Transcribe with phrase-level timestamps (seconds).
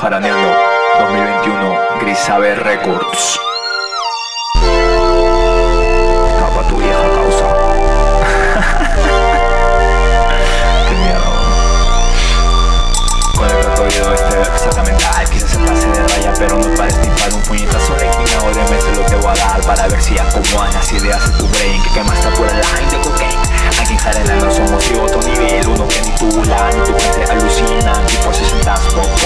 [0.00, 0.48] Jaraneando
[1.00, 3.40] 2021 Grisabe Records.
[6.38, 7.48] Tapa tu vieja causa.
[10.88, 11.24] Qué miedo.
[13.36, 16.88] Con el oído este verso mental Quizás se pase de raya pero no para
[19.58, 21.90] lo te voy a dar Para ver si acomodan las ideas en tu brain Que
[21.94, 23.42] quemaste por el line de cocaine
[23.80, 26.92] Aquí en Jarena no somos y otro nivel Uno que ni tú la ni tu
[26.98, 28.74] gente alucina Tipo 60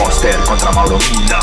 [0.02, 1.38] póster contra Mauro Mina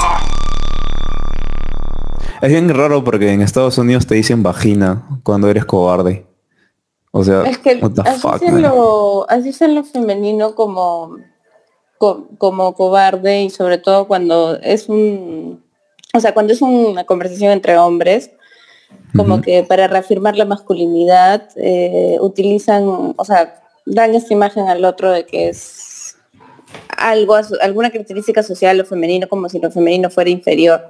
[2.42, 6.26] Es bien raro porque en Estados Unidos te dicen vagina cuando eres cobarde.
[7.12, 8.62] O sea, Es que what the así, fuck, es en man?
[8.62, 11.18] lo, así es en lo femenino como,
[11.98, 15.62] co- como cobarde y sobre todo cuando es un,
[16.14, 18.30] o sea, cuando es una conversación entre hombres,
[19.16, 25.12] como que para reafirmar la masculinidad eh, utilizan, o sea, dan esta imagen al otro
[25.12, 26.16] de que es
[26.98, 30.82] algo, alguna característica social lo femenino como si lo femenino fuera inferior.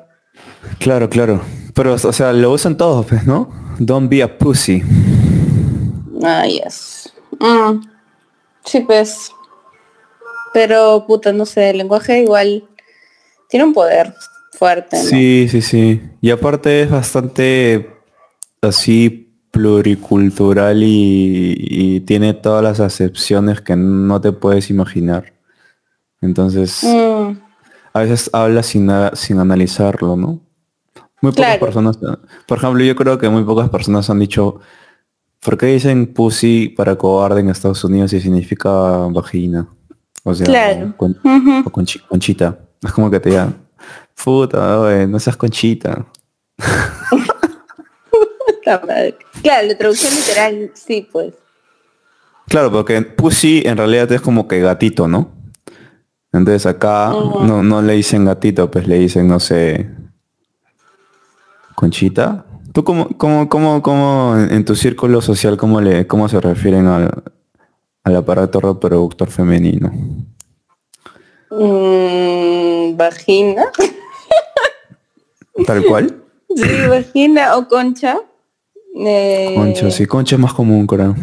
[0.80, 1.41] Claro, claro.
[1.73, 3.50] Pero, o sea, lo usan todos, pues, ¿no?
[3.80, 4.84] Don't be a pussy.
[6.23, 7.13] Ah, yes.
[7.39, 7.81] Mm,
[8.66, 9.31] Sí, pues.
[10.53, 12.67] Pero, puta, no sé, el lenguaje igual
[13.50, 14.13] tiene un poder
[14.59, 15.03] fuerte, ¿no?
[15.03, 16.02] Sí, sí, sí.
[16.21, 17.89] Y aparte es bastante
[18.61, 25.33] así pluricultural y, y tiene todas las acepciones que no te puedes imaginar.
[26.21, 27.38] Entonces, Mm,
[27.93, 30.41] a veces habla sin, sin analizarlo, ¿no?
[31.21, 31.59] Muy pocas Claro.
[31.66, 31.97] personas,
[32.47, 34.59] por ejemplo, yo creo que muy pocas personas han dicho,
[35.41, 38.69] ¿por qué dicen pussy para cobarde en Estados Unidos si significa
[39.11, 39.67] vagina?
[40.23, 40.94] O sea, Claro.
[40.97, 41.17] con-
[41.66, 42.59] o conchi- conchita.
[42.83, 43.55] Es como que te digan,
[44.23, 46.06] puta, oye, no seas conchita.
[48.45, 49.17] Puta madre.
[49.42, 51.34] Claro, la traducción literal, sí, pues.
[52.47, 55.31] Claro, porque pussy en realidad es como que gatito, ¿no?
[56.31, 59.90] Entonces acá no, no le dicen gatito, pues le dicen, no sé,
[61.75, 62.46] conchita.
[62.74, 66.88] ¿Tú cómo, cómo, cómo, cómo en en tu círculo social, cómo, le, cómo se refieren
[66.88, 67.24] al,
[68.03, 69.91] al aparato reproductor femenino?
[71.50, 73.66] Mm, vagina.
[75.66, 76.16] ¿Tal cual?
[76.56, 78.20] Sí, vagina o concha.
[78.96, 81.16] Eh, Concha, sí, concha es más común, creo.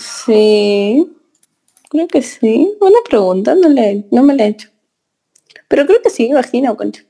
[0.00, 1.12] Sí,
[1.88, 2.74] creo que sí.
[2.80, 4.68] Buena pregunta, no, le, no me la he hecho.
[5.68, 7.04] Pero creo que sí, vagina o concha.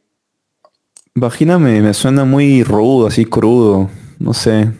[1.15, 4.71] Vagina me, me suena muy rudo, así crudo, no sé.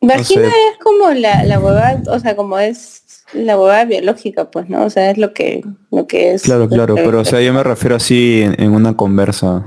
[0.00, 0.56] Vagina sé.
[0.72, 4.84] es como la, la huevada, o sea, como es la huevada biológica, pues, ¿no?
[4.84, 6.42] O sea, es lo que, lo que es.
[6.42, 9.64] Claro, claro, pero o sea, yo me refiero así en, en una conversa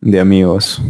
[0.00, 0.80] de amigos.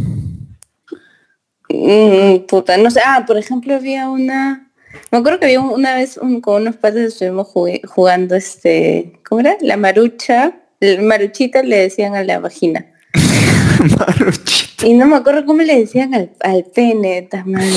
[1.69, 3.01] Mm, puta, no sé.
[3.05, 4.71] Ah, por ejemplo, había una...
[5.11, 9.19] Me acuerdo que había un- una vez un- con unos padres estuvimos jugando este...
[9.27, 9.57] ¿Cómo era?
[9.61, 10.53] La marucha.
[10.79, 12.85] El maruchita le decían a la vagina.
[13.97, 14.85] Maruchita.
[14.87, 17.67] Y no me acuerdo cómo le decían al, al pene, madre.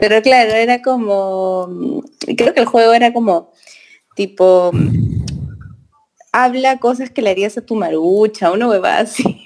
[0.00, 1.66] Pero claro, era como...
[1.68, 1.98] mm,
[2.36, 3.52] Creo que el juego era como
[4.14, 4.70] tipo...
[4.72, 5.20] mm,
[6.32, 9.42] Habla cosas que le harías a tu marucha, una huevada así.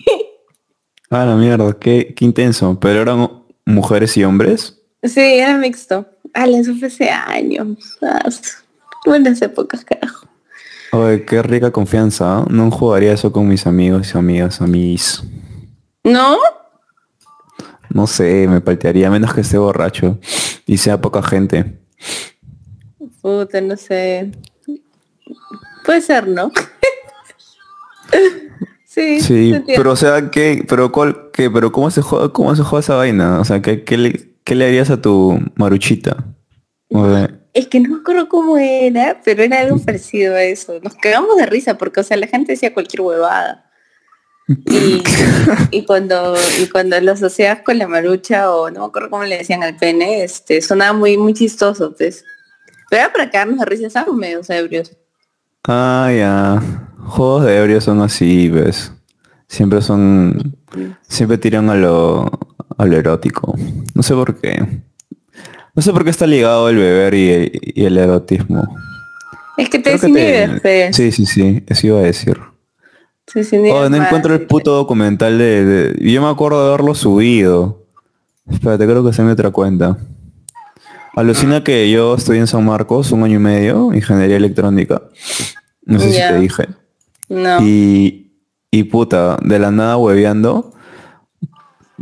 [1.10, 2.78] Ah, la mierda, qué, qué intenso.
[2.81, 3.31] Pero eran
[3.65, 4.82] mujeres y hombres.
[5.03, 6.06] Sí, era mixto.
[6.34, 7.78] Ah, eso fue hace años.
[8.03, 8.28] Ah,
[9.06, 10.26] buenas épocas, carajo.
[10.92, 12.38] Oye, qué rica confianza.
[12.38, 12.47] ¿ah?
[12.50, 15.22] No jugaría eso con mis amigos y amigas, mis.
[16.04, 16.36] ¿No?
[17.94, 20.19] No sé, me paltearía menos que esté borracho
[20.66, 21.78] y sea poca gente.
[23.22, 24.32] Puta, no sé.
[25.87, 26.50] Puede ser, ¿no?
[28.84, 29.21] sí.
[29.21, 30.65] Sí, pero o sea, ¿qué?
[30.69, 31.49] Pero cuál, qué?
[31.49, 33.38] Pero cómo se juega, cómo se juega esa vaina?
[33.38, 36.16] O sea, ¿qué, qué le, qué le harías a tu maruchita?
[36.91, 40.81] O sea, Es que no me acuerdo cómo era, pero era algo parecido a eso.
[40.83, 43.71] Nos cagamos de risa porque, o sea, la gente decía cualquier huevada.
[44.49, 45.03] Y,
[45.71, 49.38] y cuando y cuando lo asociabas con la marucha o no me acuerdo cómo le
[49.38, 52.25] decían al pene, este, sonaba muy muy chistoso, pues.
[52.91, 54.92] Pero era para cagarnos de risa, estábamos medio ebrios.
[55.66, 56.63] Ah, ya.
[57.07, 58.92] Juegos de ebrio son así, ¿ves?
[59.48, 60.57] Siempre son...
[61.09, 62.30] Siempre tiran a lo,
[62.77, 63.54] a lo erótico.
[63.95, 64.83] No sé por qué.
[65.74, 68.66] No sé por qué está ligado el beber y, y el erotismo.
[69.57, 70.97] Es que te Creo que te- desinhibes, pues.
[70.97, 71.65] Sí, sí, sí.
[71.66, 72.39] Eso iba a decir.
[73.24, 76.68] Te desinhibes Oh, no encuentro el sí, puto documental de, de- Yo me acuerdo de
[76.68, 77.86] haberlo subido.
[78.50, 79.97] Espérate, creo que se me otra cuenta.
[81.16, 85.03] Alucina que yo estoy en San Marcos un año y medio, ingeniería electrónica.
[85.86, 86.68] No sé si te dije.
[87.28, 87.62] No.
[87.62, 88.32] Y,
[88.71, 90.72] y puta, de la nada hueveando.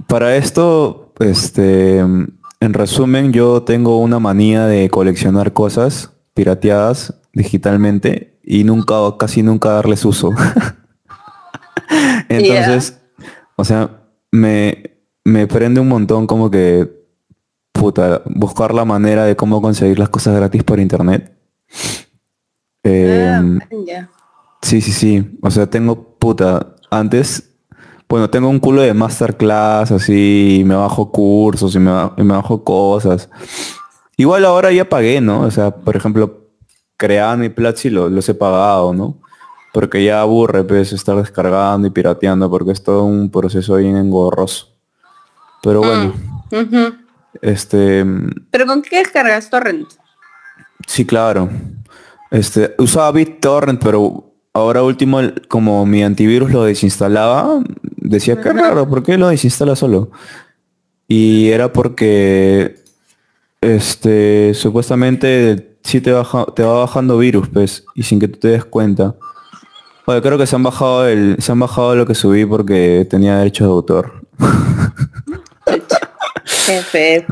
[0.07, 8.65] Para esto, este, en resumen, yo tengo una manía de coleccionar cosas pirateadas digitalmente y
[8.65, 10.31] nunca, casi nunca darles uso.
[12.37, 13.01] Entonces,
[13.57, 16.89] o sea, me, me prende un montón como que,
[17.73, 21.37] puta, buscar la manera de cómo conseguir las cosas gratis por internet.
[22.85, 23.67] Em, Ah,
[24.63, 25.39] sí, sí, sí.
[25.43, 27.51] O sea, tengo, puta, antes,
[28.09, 32.35] bueno, tengo un culo de masterclass, así, y me bajo cursos y me, y me
[32.35, 33.29] bajo cosas.
[34.17, 35.41] Igual ahora ya pagué, ¿no?
[35.43, 36.49] O sea, por ejemplo,
[36.97, 39.19] Crean y Platzi lo- los he pagado, ¿no?
[39.73, 44.69] Porque ya aburre, pues, estar descargando y pirateando, porque es todo un proceso bien engorroso.
[45.63, 46.15] Pero bueno,
[46.51, 46.95] Ujú.
[47.41, 48.05] este,
[48.51, 49.89] ¿Pero con qué descargas torrent?
[50.87, 51.49] sí, claro.
[52.31, 57.63] Este, usaba BitTorrent, pero ahora último, como mi antivirus lo desinstalaba,
[57.97, 60.11] decía que raro, ¿por qué lo desinstala solo?
[61.09, 62.77] Y era porque,
[63.61, 68.49] este, supuestamente sí te, baja, te va bajando virus, pues, y sin que tú te
[68.49, 69.15] des cuenta.
[70.07, 73.37] Oye, creo que se han bajado el, se han bajado lo que subí porque tenía
[73.39, 74.27] derechos de autor.
[76.45, 77.27] FF.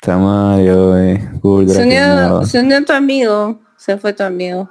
[0.00, 1.30] Tamario, eh.
[1.42, 3.60] Google Se unió, se unió tu amigo.
[3.76, 4.68] Se fue tu amigo.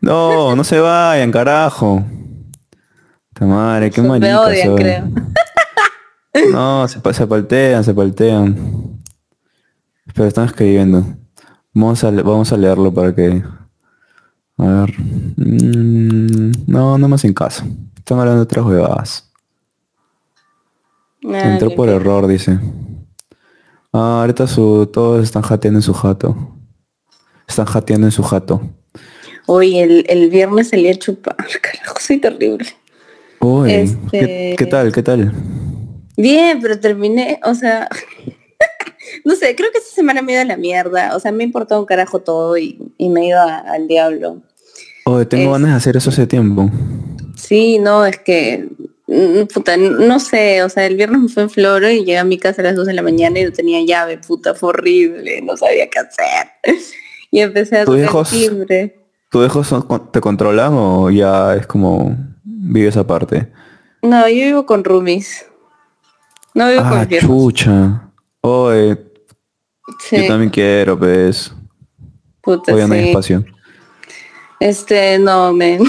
[0.00, 2.04] No, no se vayan, carajo.
[3.34, 5.04] Tamario, qué Me odian, creo.
[6.52, 9.00] No, se, se paltean, se paltean.
[10.14, 11.04] Pero están escribiendo.
[11.72, 13.42] Vamos a, vamos a leerlo para que...
[14.58, 14.94] A ver.
[15.36, 17.64] Mm, no, no más en caso.
[17.96, 19.30] Están hablando de otras huevadas.
[21.22, 22.58] Entró por error, dice.
[23.92, 26.36] Ah, ahorita su, todos están jateando en su jato.
[27.46, 28.60] Están jateando en su jato.
[29.46, 31.36] Oye, el, el viernes salí a chupar.
[31.62, 32.66] Carajo, soy terrible.
[33.40, 33.82] Uy, ¿qué,
[34.20, 34.92] Este- qué tal?
[34.92, 35.32] ¿Qué tal?
[36.16, 37.88] Bien, pero terminé, o sea,
[39.24, 41.16] no sé, creo que esta semana me he ido a la mierda.
[41.16, 43.86] O sea, me ha importado un carajo todo y, y me he ido a- al
[43.88, 44.42] diablo.
[45.08, 46.70] Oye, tengo Es- ganas de hacer eso hace tiempo.
[47.36, 48.68] Sí, no, es que,
[49.06, 52.24] mm, puta, no sé, o sea, el viernes me fui en Floro y llegué a
[52.24, 55.40] mi casa a las 2 de la mañana y no tenía llave, puta, fue horrible,
[55.42, 56.48] no sabía qué hacer.
[57.30, 58.30] Y empecé a ¿Tus tocar el hijos?
[58.30, 58.96] timbre.
[59.30, 59.74] ¿Tus hijos
[60.12, 63.52] te controlan o ya es como vives aparte?
[64.00, 65.44] No, yo vivo con roomies.
[66.54, 67.28] No vivo Ah, con viejos.
[67.28, 68.10] chucha.
[68.40, 68.96] Oye,
[70.00, 71.52] Sí, yo también quiero, pues.
[72.40, 73.08] puta, Hoy no hay sí.
[73.08, 73.44] espacio.
[74.60, 75.82] Este, no, men.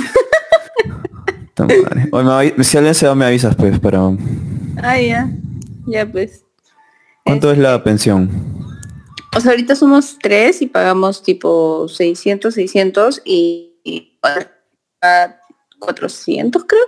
[2.58, 4.18] Me si alguien se va me avisas, pues, pero...
[4.82, 5.30] Ah, ya.
[5.88, 6.44] Ya pues.
[7.26, 8.30] ¿Cuánto es la pensión?
[9.36, 14.18] O sea, ahorita somos tres y pagamos tipo 600, 600 y, y
[15.02, 15.40] a
[15.80, 16.82] 400 creo.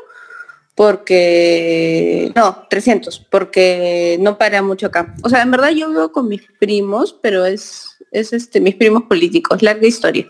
[0.74, 2.32] Porque...
[2.36, 5.14] No, 300, porque no para mucho acá.
[5.22, 9.04] O sea, en verdad yo vivo con mis primos, pero es, es este, mis primos
[9.04, 10.28] políticos, larga historia.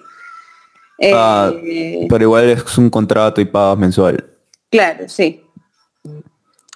[1.04, 1.52] Eh, Ah,
[2.10, 4.24] Pero igual es un contrato y pagas mensual.
[4.70, 5.42] Claro, sí.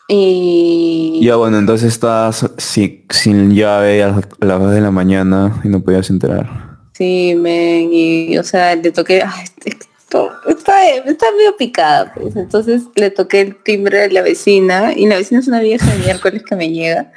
[0.07, 1.19] Y...
[1.23, 5.59] Ya bueno, entonces estás si- sin llave a las- a las 2 de la mañana
[5.63, 6.47] y no podías entrar.
[6.93, 12.35] Sí, men, y o sea, le toqué, ay, esto, está, está medio picada, pues.
[12.35, 15.99] Entonces le toqué el timbre de la vecina, y la vecina es una vieja de
[15.99, 17.11] miércoles que me llega,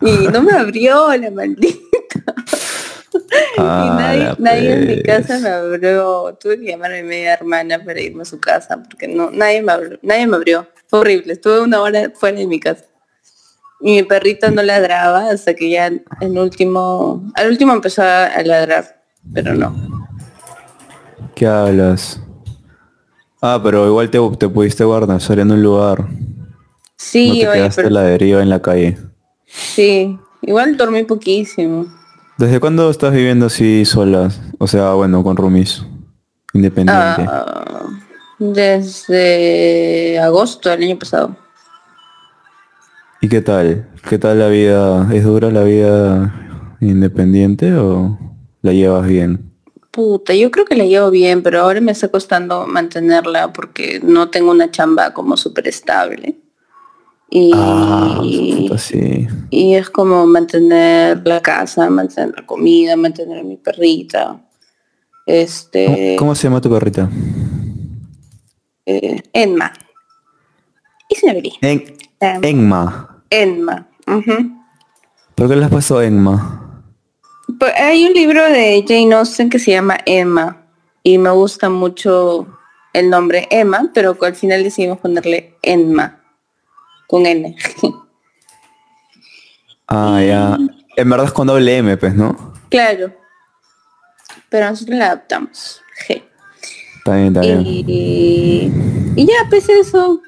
[0.00, 2.34] y no me abrió la maldita.
[3.76, 5.02] y nadie, Ah, nadie en mi pues.
[5.02, 6.36] casa me abrió.
[6.40, 9.62] Tuve que llamar a mi media hermana para irme a su casa, porque no, nadie
[9.62, 10.68] me abrió, nadie me abrió.
[10.88, 12.84] Fue horrible, estuve una hora fuera de mi casa.
[13.80, 15.86] Y mi perrito no ladraba hasta que ya
[16.20, 19.76] en último, al último empezó a ladrar, pero no.
[21.34, 22.20] ¿Qué hablas?
[23.40, 26.08] Ah, pero igual te, te pudiste guardar en un lugar.
[27.22, 28.98] no Sí, te oye, quedaste pero la deriva en la calle.
[29.46, 31.86] sí, igual dormí poquísimo.
[32.38, 34.40] ¿Desde cuándo estás viviendo así solas?
[34.58, 35.84] O sea, bueno, con roomies.
[36.54, 37.26] Independiente.
[37.28, 37.84] Ah,
[38.38, 41.36] desde agosto del año pasado.
[43.20, 43.88] ¿Y qué tal?
[44.08, 45.12] ¿Qué tal la vida?
[45.12, 48.16] ¿Es dura la vida independiente o
[48.62, 49.50] la llevas bien?
[49.90, 54.30] Puta, yo creo que la llevo bien, pero ahora me está costando mantenerla porque no
[54.30, 56.38] tengo una chamba como súper estable.
[57.30, 59.26] Y, Ah, puta, sí.
[59.50, 64.28] y es como mantener la casa, mantener la comida, mantener a mi perrita.
[64.28, 64.44] ¿Cómo,
[65.26, 67.08] Este, cómo se llama tu perrita?
[68.86, 69.72] eh, Enma.
[71.10, 71.52] Y se me abrí.
[71.60, 71.84] En,
[72.20, 73.22] Enma.
[73.30, 73.88] Enma.
[74.06, 74.52] ujú.
[75.34, 76.82] ¿Por qué le has puesto Enma?
[77.58, 80.62] Pues hay un libro de Jane Austen que se llama Emma
[81.02, 82.46] y me gusta mucho
[82.94, 86.17] el nombre Emma, pero al final decidimos ponerle Enma
[87.08, 87.56] con N.
[89.90, 90.58] Ah, ya.
[90.96, 92.52] En verdad es con doble M, pues, ¿no?
[92.68, 93.10] claro.
[94.50, 95.80] Pero nosotros la adaptamos.
[96.06, 96.22] G.
[96.98, 97.62] Está bien, está bien.
[97.66, 98.70] Y,
[99.16, 100.20] y ya, pues eso.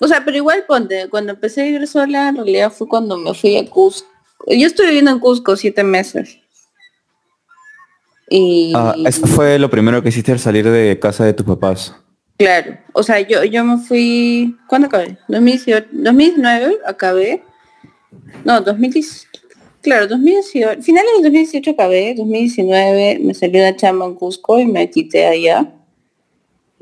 [0.00, 3.32] O sea, pero igual ponte, cuando empecé a vivir sola, en realidad fue cuando me
[3.32, 4.06] fui a Cusco.
[4.48, 6.38] Yo estuve viviendo en Cusco siete meses.
[8.28, 11.94] Y Ah, eso fue lo primero que hiciste al salir de casa de tus papás.
[12.40, 15.18] Claro, o sea, yo, yo me fui, ¿cuándo acabé?
[15.28, 17.42] 2018, 2019 acabé.
[18.44, 19.28] No, 2010,
[19.82, 24.88] claro, 2018, finales del 2018 acabé, 2019 me salió una chamba en Cusco y me
[24.88, 25.70] quité allá.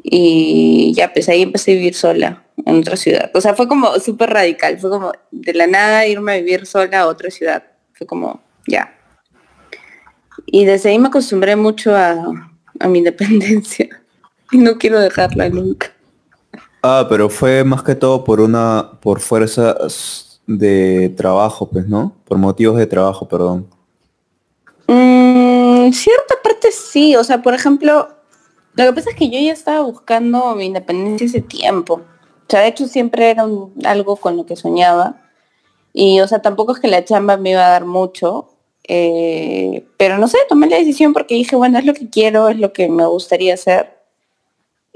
[0.00, 3.28] Y ya, pues ahí empecé a vivir sola en otra ciudad.
[3.34, 7.00] O sea, fue como súper radical, fue como de la nada irme a vivir sola
[7.00, 7.64] a otra ciudad.
[7.94, 8.96] Fue como, ya.
[10.46, 12.26] Y desde ahí me acostumbré mucho a,
[12.78, 13.88] a mi independencia.
[14.52, 15.92] Y no quiero dejarla nunca.
[16.82, 22.12] Ah, pero fue más que todo por una, por fuerzas de trabajo, pues, ¿no?
[22.24, 23.66] Por motivos de trabajo, perdón.
[24.86, 28.08] Mm, cierta parte sí, o sea, por ejemplo,
[28.74, 31.94] lo que pasa es que yo ya estaba buscando mi independencia ese tiempo.
[31.94, 35.16] O sea, de hecho siempre era un- algo con lo que soñaba.
[35.92, 38.50] Y, o sea, tampoco es que la chamba me iba a dar mucho.
[38.90, 42.58] eh, pero no sé, tomé la decisión porque dije, bueno, es lo que quiero, es
[42.58, 43.97] lo que me gustaría hacer.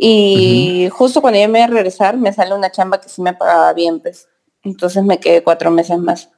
[0.05, 3.35] Y justo cuando yo me iba a regresar, me sale una chamba que sí me
[3.35, 4.29] pagaba bien, pues.
[4.65, 6.29] Entonces me quedé cuatro meses más.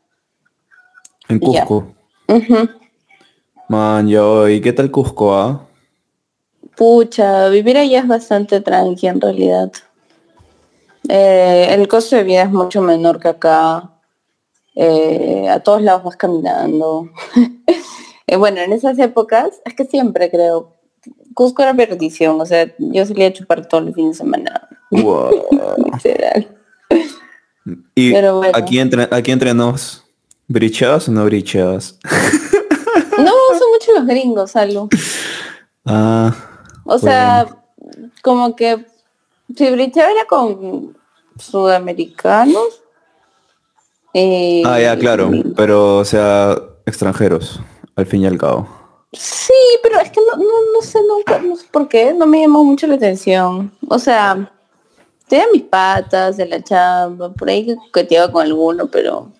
[1.31, 1.65] En Ya.
[1.65, 1.95] Cusco.
[3.71, 5.67] Man, yo, ¿y qué tal Cusco, ah?
[6.77, 9.73] Pucha, vivir allá es bastante tranqui en realidad.
[11.09, 13.93] Eh, el costo de vida es mucho menor que acá.
[14.75, 17.09] Eh, a todos lados vas caminando.
[18.27, 20.73] Eh, bueno, en esas épocas, es que siempre creo,
[21.35, 24.69] Cusco era perdición, o sea, yo salía a chupar todo el fin de semana.
[24.91, 25.31] Wow.
[25.93, 26.49] literal.
[27.95, 28.53] Y Pero bueno.
[28.57, 30.05] aquí entre, aquí entre nos,
[30.49, 31.99] ¿bricheabas o no bricheabas?
[33.19, 34.89] No son mucho los gringos, Salud.
[35.87, 36.35] Ah,
[36.85, 37.47] O sea,
[38.23, 38.87] como que
[39.55, 40.97] si brichaba era con
[41.39, 42.83] sudamericanos.
[44.15, 45.31] eh, ah, ya, claro.
[45.57, 47.61] Pero, o sea, extranjeros,
[47.97, 48.67] al fin y al cabo.
[49.17, 49.53] Sí,
[49.83, 52.65] pero es que no, no, no sé nunca, no sé por qué, no me llamó
[52.65, 53.73] mucho la atención.
[53.89, 54.53] O sea,
[55.29, 59.33] tenía mis patas de la chamba, por ahí que coqueteaba con alguno, pero...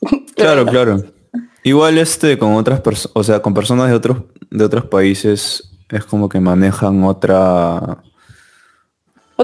[0.34, 1.04] Claro, claro.
[1.62, 6.04] Igual este con otras personas, o sea, con personas de otros de otros países es
[6.04, 8.02] como que manejan otra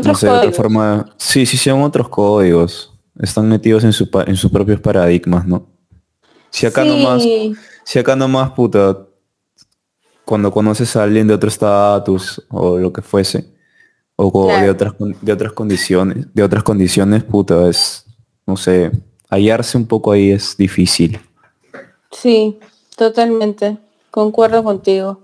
[0.04, 1.14] no sé, otra forma.
[1.16, 2.92] Sí, sí son otros códigos.
[3.20, 5.66] Están metidos en su en sus propios paradigmas, ¿no?
[6.50, 9.07] Si acá nomás Sí, si acá nomás puta
[10.28, 13.46] cuando conoces a alguien de otro estatus o lo que fuese
[14.16, 14.92] o de otras
[15.22, 18.04] de otras condiciones, de otras condiciones, puta, es
[18.46, 18.90] no sé,
[19.30, 21.18] hallarse un poco ahí es difícil.
[22.10, 22.58] sí,
[22.96, 23.78] totalmente,
[24.10, 25.20] concuerdo contigo.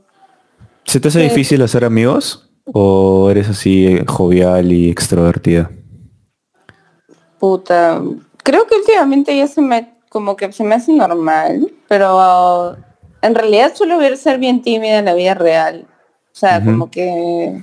[0.87, 1.29] ¿Se te hace Sí.
[1.29, 2.49] difícil hacer amigos?
[2.73, 5.71] ¿O eres así eh, jovial y extrovertida?
[7.39, 8.01] Puta,
[8.43, 12.77] creo que últimamente ya se me, como que se me hace normal, pero
[13.25, 15.87] en realidad suelo ver ser bien tímida en la vida real.
[16.33, 17.63] O sea, como que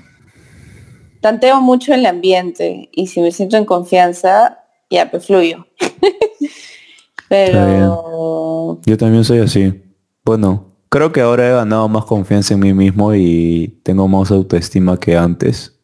[1.22, 5.68] tanteo mucho el ambiente y si me siento en confianza, ya pues fluyo.
[7.30, 9.84] pero Yo también soy así.
[10.24, 15.00] Bueno, creo que ahora he ganado más confianza en mí mismo y tengo más autoestima
[15.00, 15.77] que antes.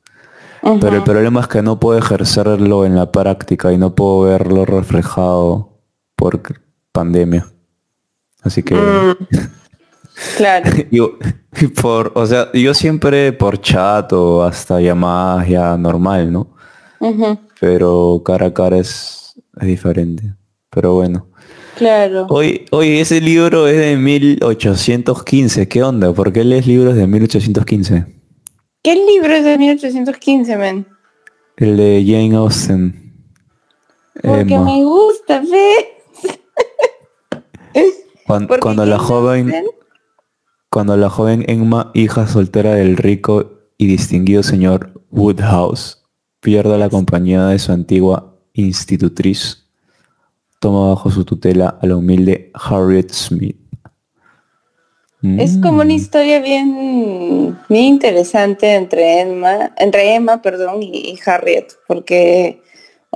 [0.81, 4.65] Pero el problema es que no puedo ejercerlo en la práctica y no puedo verlo
[4.65, 5.79] reflejado
[6.15, 6.41] por
[6.91, 7.47] pandemia.
[8.41, 9.56] Así que mm,
[10.37, 11.17] claro, yo,
[11.81, 16.55] por, o sea, yo siempre por chat o hasta llamadas ya normal, ¿no?
[17.59, 20.33] Pero cara a cara es, es diferente.
[20.69, 21.27] Pero bueno.
[21.75, 22.25] claro.
[22.29, 25.67] Hoy, hoy ese libro es de 1815.
[25.67, 26.11] ¿Qué onda?
[26.13, 28.05] ¿Por qué lees libros de 1815?
[28.83, 30.87] ¿Qué libro es de 1815, men?
[31.57, 33.13] El de Jane Austen.
[34.21, 34.65] Porque Emma.
[34.65, 35.85] me gusta, ¿ves?
[38.61, 39.65] Cuando la joven, Austen-
[40.77, 46.03] cuando la joven Emma, hija soltera del rico y distinguido señor Woodhouse,
[46.39, 49.65] pierde la compañía de su antigua institutriz,
[50.59, 53.57] toma bajo su tutela a la humilde Harriet Smith.
[55.23, 55.85] Es como Mm.
[55.85, 62.61] una historia bien, bien interesante entre Emma, entre Emma, perdón, y, y Harriet, porque,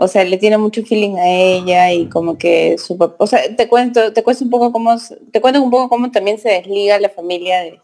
[0.03, 3.39] o sea, le tiene mucho feeling a ella y como que su papá, o sea,
[3.55, 4.95] te cuento, te cuento un poco cómo,
[5.31, 7.79] te cuento un poco cómo también se desliga la familia de,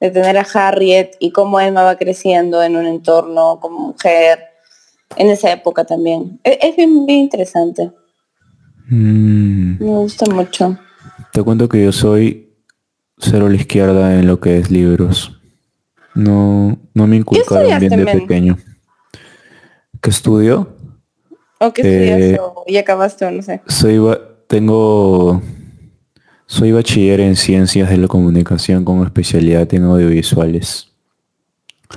[0.00, 4.40] de tener a Harriet y cómo Emma va creciendo en un entorno como mujer
[5.14, 6.40] en esa época también.
[6.42, 7.92] Es, es bien, bien interesante,
[8.92, 9.76] Mm.
[9.78, 10.76] me gusta mucho.
[11.32, 12.52] Te cuento que yo soy
[13.18, 15.40] cero a la izquierda en lo que es libros.
[16.16, 18.58] No, no me inculcaron bien estudiaste, de pequeño.
[20.02, 20.79] ¿Qué estudio?
[21.60, 23.60] ¿O qué Eh, estudias o y acabaste no sé?
[23.66, 24.00] Soy
[24.46, 25.42] tengo
[26.46, 30.88] soy bachiller en ciencias de la comunicación con especialidad en audiovisuales.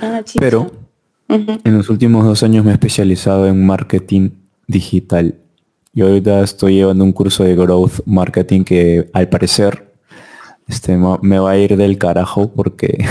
[0.02, 0.22] Ah.
[0.40, 0.72] Pero
[1.28, 4.30] en los últimos dos años me he especializado en marketing
[4.68, 5.36] digital.
[5.94, 9.93] Y ahorita estoy llevando un curso de growth marketing que al parecer
[10.68, 13.06] este, me va a ir del carajo porque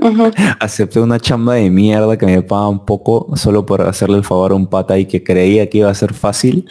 [0.60, 4.54] acepté una chamba de mierda que me pagan poco solo por hacerle el favor a
[4.54, 6.68] un pata y que creía que iba a ser fácil.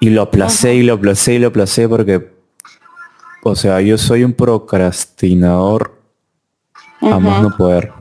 [0.00, 2.32] Y lo aplacé y lo aplacé y lo aplacé porque,
[3.42, 6.02] o sea, yo soy un procrastinador
[7.00, 7.92] a más no poder.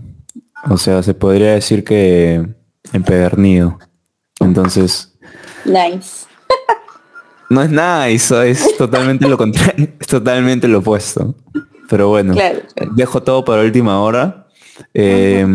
[0.69, 2.45] O sea, se podría decir que
[2.91, 3.77] empedernido.
[4.39, 5.15] Entonces,
[5.65, 6.27] Nice.
[7.49, 11.35] No es nada, eso es totalmente lo contrario, es totalmente lo opuesto.
[11.89, 12.91] Pero bueno, Claro, claro.
[12.95, 14.47] dejo todo para última hora.
[14.93, 15.45] Eh,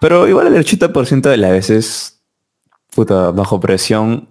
[0.00, 2.20] Pero igual el 80% de las veces,
[2.94, 4.28] puta, bajo presión,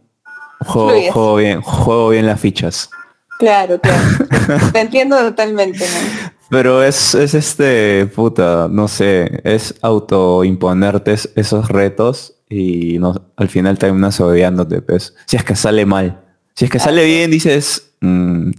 [0.65, 2.89] juego, bien, juego bien las fichas.
[3.37, 4.01] Claro, claro.
[4.73, 6.29] Te entiendo totalmente, ¿no?
[6.49, 13.49] Pero es, es este, puta, no sé, es autoimponerte es- esos retos y no, al
[13.49, 15.15] final terminas odiándote, pues.
[15.25, 16.21] Si es que sale mal.
[16.55, 18.51] Si es que sale bien, dices, "Mm,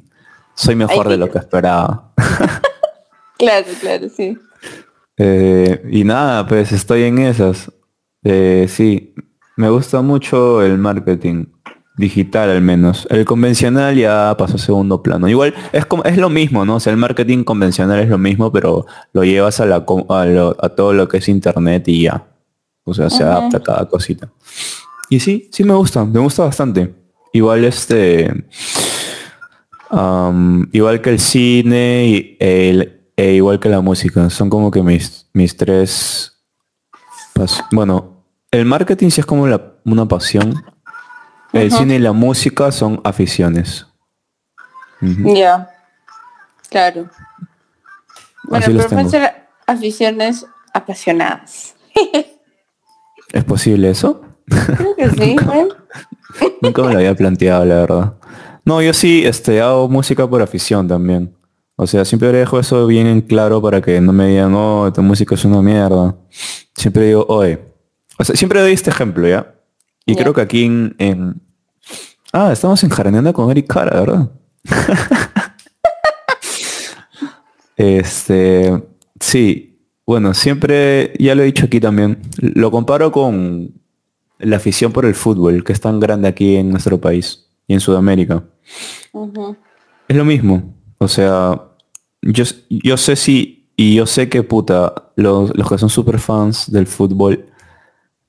[0.55, 2.13] soy mejor de lo que esperaba.
[3.39, 4.39] Claro, claro, sí.
[5.19, 7.71] Eh, y nada, pues estoy en esas.
[8.25, 9.15] Eh, sí,
[9.57, 11.45] me gusta mucho el marketing
[11.99, 13.07] digital al menos.
[13.11, 15.29] El convencional ya pasó a segundo plano.
[15.29, 16.77] Igual es como es lo mismo, ¿no?
[16.77, 20.57] O sea, el marketing convencional es lo mismo, pero lo llevas a la a, lo-
[20.59, 22.25] a todo lo que es internet y ya.
[22.85, 24.31] O sea, se adapta a cada cosita.
[25.11, 26.95] Y sí, sí me gusta, me gusta bastante.
[27.37, 28.47] Igual este
[30.73, 34.29] igual que el cine y el, e igual que la música.
[34.31, 36.43] Son como que mis, mis tres
[37.35, 40.55] pas- bueno, el marketing sí es como la- una pasión.
[41.53, 43.87] El cine y la música son aficiones.
[45.01, 45.71] Ya.
[46.71, 47.09] Claro.
[48.45, 51.75] Bueno, pero pueden ser aficiones apasionadas.
[53.33, 54.23] ¿Es posible eso?
[54.77, 55.69] Creo que sí, ¿eh?
[56.61, 58.15] Nunca me lo había planteado, la verdad.
[58.65, 61.35] No, yo sí este, hago música por afición también.
[61.77, 65.03] O sea, siempre dejo eso bien en claro para que no me digan, no, tu
[65.03, 66.17] música es una mierda.
[66.75, 67.61] Siempre digo, oye.
[68.19, 69.55] O sea, siempre doy este ejemplo, ¿ya?
[70.07, 71.43] Y creo que aquí en, en-
[72.33, 74.31] Ah, estamos en Jaraneando con Eric Cara, ¿verdad?
[77.77, 78.83] este...
[79.21, 79.73] Sí.
[80.07, 83.73] Bueno, siempre, ya lo he dicho aquí también, lo comparo con
[84.39, 87.81] la afición por el fútbol, que es tan grande aquí en nuestro país y en
[87.81, 88.45] Sudamérica.
[90.09, 90.75] Es lo mismo.
[90.99, 91.63] O sea,
[92.23, 96.71] yo, yo sé si, y yo sé que puta, los, los que son super fans
[96.71, 97.47] del fútbol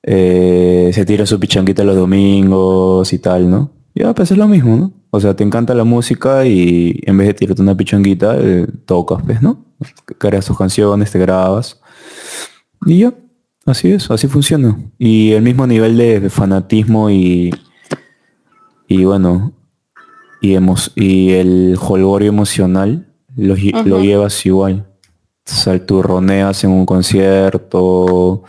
[0.04, 3.72] eh, se tiran su pichanguita los domingos y tal, ¿no?
[3.94, 4.94] Ya, pues es lo mismo, ¿no?
[5.10, 9.22] O sea, te encanta la música y en vez de tirarte una pichanguita, eh, tocas,
[9.26, 9.66] pues, ¿no?
[10.18, 11.82] Creas tus canciones, te grabas.
[12.86, 13.14] Y ya,
[13.68, 14.76] así es, así funciona.
[14.98, 17.52] Y el mismo nivel de fanatismo y,
[18.88, 19.54] y bueno,
[20.42, 24.88] y, emo- y el holgorio emocional lo, lo llevas igual.
[25.46, 28.44] Salturroneas en un concierto,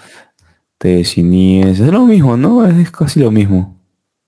[0.78, 2.66] te desinhibes, es lo mismo, ¿no?
[2.66, 3.76] Es, es casi lo mismo.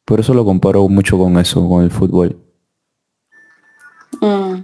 [0.05, 2.37] Por eso lo comparo mucho con eso, con el fútbol.
[4.21, 4.63] Mm.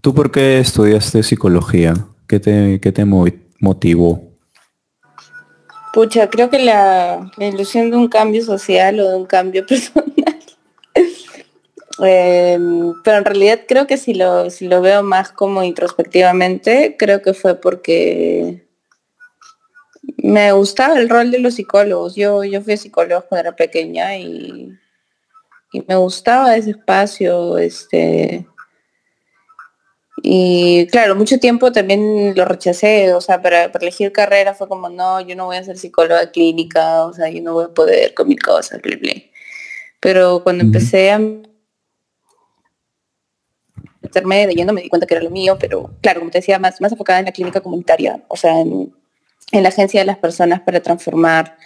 [0.00, 1.94] ¿Tú por qué estudiaste psicología?
[2.26, 4.27] ¿Qué te, qué te motivó?
[5.98, 10.38] Pucha, creo que la, ilusión de un cambio social o de un cambio personal.
[11.98, 17.20] Em, pero en realidad creo que si lo, si lo veo más como introspectivamente, creo
[17.20, 18.64] que fue porque
[20.18, 22.14] me gustaba el rol de los psicólogos.
[22.14, 24.70] Yo, yo fui psicóloga cuando era pequeña y,
[25.72, 28.46] y me gustaba ese espacio, este.
[30.22, 34.88] Y claro, mucho tiempo también lo rechacé, o sea, para, para elegir carrera fue como,
[34.88, 38.14] no, yo no voy a ser psicóloga clínica, o sea, yo no voy a poder
[38.14, 39.12] con mil cosas, bla, bla.
[40.00, 41.20] Pero cuando empecé a
[44.00, 46.58] meterme de lleno me di cuenta que era lo mío, pero claro, como te decía,
[46.58, 48.94] más, más enfocada en la clínica comunitaria, o sea, en,
[49.52, 51.56] en la agencia de las personas para transformar,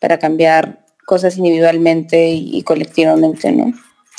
[0.00, 3.72] para cambiar cosas individualmente y, y colectivamente, ¿no?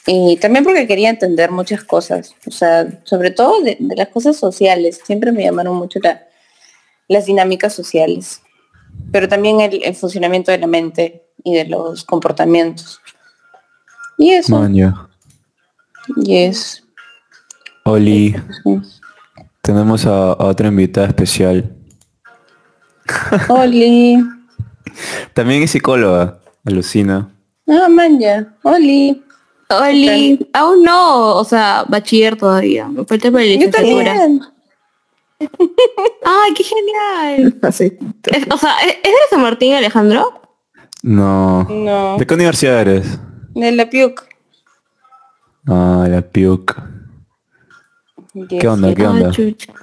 [0.07, 4.37] Y también porque quería entender muchas cosas, o sea, sobre todo de, de las cosas
[4.37, 6.23] sociales, siempre me llamaron mucho la-
[7.09, 8.41] las dinámicas sociales,
[9.11, 13.01] pero también el, el funcionamiento de la mente y de los comportamientos.
[14.17, 15.07] Y eso, Man, ya.
[16.15, 16.83] y es...
[17.83, 18.79] Oli, sí.
[19.61, 21.73] tenemos a, a otra invitada especial.
[23.49, 24.17] Oli.
[25.33, 27.29] También es psicóloga, alucina.
[27.67, 28.53] Ah, man, ya.
[29.69, 30.47] Oli.
[30.53, 32.87] Aún no, o sea, bachiller todavía.
[32.87, 34.13] Me falta para la Yo licenciatura.
[34.13, 34.41] también.
[36.25, 37.55] Ay, qué genial.
[37.63, 40.41] Es- o sea, ¿es es de San Martín, Alejandro?
[41.03, 41.63] No.
[41.69, 42.17] No.
[42.17, 43.19] ¿De qué universidad eres?
[43.53, 44.23] De la PIUC.
[45.67, 46.75] Ah, la PIUC.
[48.49, 48.93] ¿Qué onda?
[48.93, 49.31] ¿Qué Ah, onda?
[49.31, 49.73] chucha.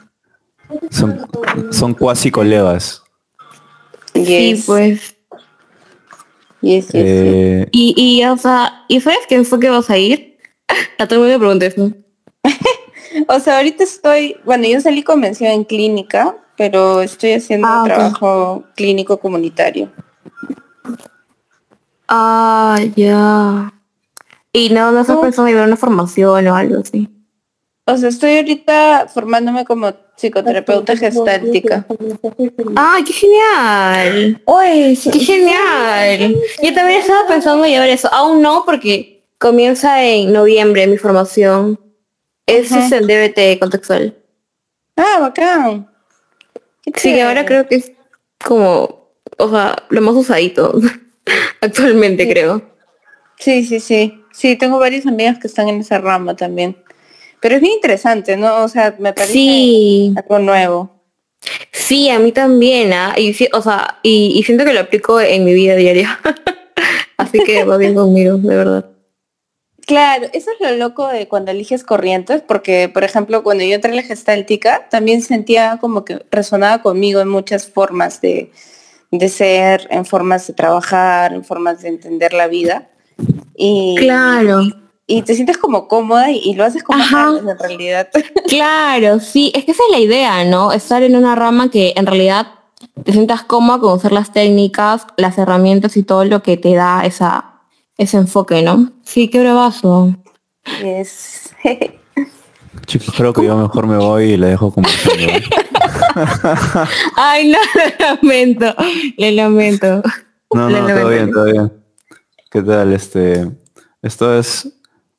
[0.90, 1.28] Son,
[1.70, 3.02] son cuasi colegas.
[4.14, 4.26] Yes.
[4.26, 5.13] Sí, pues.
[6.64, 7.04] Yes, yes, yes.
[7.04, 10.38] Eh, Y, y, o sea, ¿y sabes quién fue que vas a ir?
[10.98, 11.90] A todo el mundo eso.
[13.28, 18.64] O sea, ahorita estoy, bueno, yo salí convencida en clínica, pero estoy haciendo Ah, trabajo
[18.74, 19.88] clínico comunitario.
[22.08, 23.72] Ah, ya.
[24.52, 25.22] Y no, no estás No.
[25.22, 27.08] pensando en una formación o algo así.
[27.86, 31.86] O sea, estoy ahorita formándome como psicoterapeuta gestáltica.
[32.76, 34.42] ¡Ay, qué genial!
[34.46, 36.36] ¡Uy, qué genial!
[36.62, 38.12] Yo también estaba pensando en llevar eso.
[38.12, 41.80] Aún no, porque comienza en noviembre mi formación.
[42.46, 42.86] Ese Ajá.
[42.86, 44.16] es el DBT contextual.
[44.96, 45.88] Ah, bacán.
[46.82, 47.92] Qué Sí, ahora creo que es
[48.44, 50.78] como, o sea, lo más usadito
[51.60, 52.62] actualmente, creo.
[53.38, 54.20] Sí, sí, sí.
[54.32, 56.76] Sí, tengo varias amigas que están en esa rama también.
[57.44, 58.64] Pero es bien interesante, ¿no?
[58.64, 60.90] O sea, me parece Sí, algo nuevo.
[61.72, 63.12] sí, a mí también, ¿ah?
[63.18, 66.18] Y sí, o sea, y, y siento que lo aplico en mi vida diaria.
[67.18, 68.86] Así que va bien conmigo, de verdad.
[69.86, 73.90] Claro, eso es lo loco de cuando eliges corrientes, porque, por ejemplo, cuando yo entré
[73.90, 78.50] en la gestáltica, también sentía como que resonaba conmigo en muchas formas de,
[79.10, 82.88] de ser, en formas de trabajar, en formas de entender la vida.
[83.54, 84.62] Y, Claro.
[84.62, 84.74] y
[85.06, 88.08] te sientes como cómoda y, y lo haces como ganas, en realidad.
[88.48, 90.72] Claro, sí, es que esa es la idea, ¿no?
[90.72, 92.46] Estar en una rama que en realidad
[93.04, 97.60] te sientas cómoda, conocer las técnicas, las herramientas y todo lo que te da esa,
[97.98, 98.92] ese enfoque, ¿no?
[99.02, 100.14] Sí, qué bravazo.
[100.82, 101.54] Es-
[102.86, 105.22] chicos, creo que yo mejor me voy y le dejo conversando.
[105.24, 105.42] ¿eh?
[107.16, 108.74] Ay, no, lo lamento,
[109.18, 110.02] lo lamento.
[110.52, 111.72] No, no, todo bien, todo bien.
[112.50, 112.92] ¿Qué tal?
[112.92, 113.50] Este,
[114.02, 114.68] esto es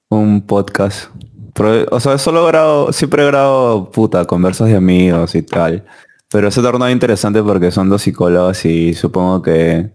[0.10, 1.10] un podcast.
[1.54, 5.86] Pro- o sea, solo grabo, siempre grabo, puta, conversas de amigos y tal.
[6.30, 9.90] Pero se tornado interesante porque son dos psicólogos y supongo que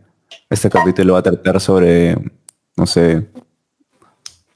[0.49, 2.16] este capítulo va a tratar sobre,
[2.77, 3.27] no sé,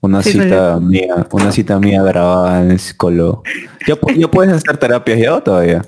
[0.00, 3.42] una Sí, cita mía, una cita mía grabada en el psicólogo.
[3.86, 5.84] ¿Ya, ya puedes hacer terapias ya o todavía?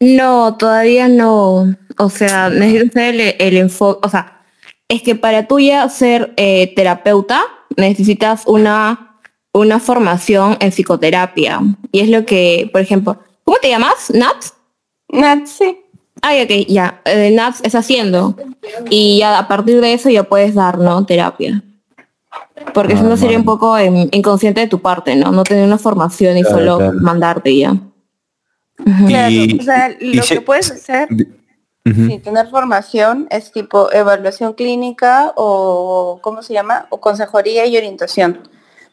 [0.00, 1.74] No, todavía no.
[1.98, 4.00] O sea, necesito hacer el, el enfoque.
[4.06, 4.42] O sea,
[4.88, 7.42] es que para tú ya ser eh, terapeuta
[7.76, 9.18] necesitas una,
[9.52, 11.60] una formación en psicoterapia.
[11.92, 14.10] Y es lo que, por ejemplo, ¿cómo te llamas?
[14.14, 14.54] ¿Nats?
[15.08, 15.78] Nat, sí.
[16.22, 17.00] Ay, ok, ya.
[17.04, 18.36] Eh, Nats es haciendo.
[18.90, 21.04] Y ya a partir de eso ya puedes dar, ¿no?
[21.06, 21.62] Terapia.
[22.72, 25.30] Porque Ah, si no sería un poco inconsciente de tu parte, ¿no?
[25.30, 26.92] No tener una formación y Claro, solo claro.
[27.00, 27.76] mandarte ya.
[29.06, 31.08] Claro, Y- o sea, lo que puedes hacer
[31.94, 36.86] Sí, tener formación es tipo evaluación clínica o, ¿cómo se llama?
[36.90, 38.40] O consejería y orientación.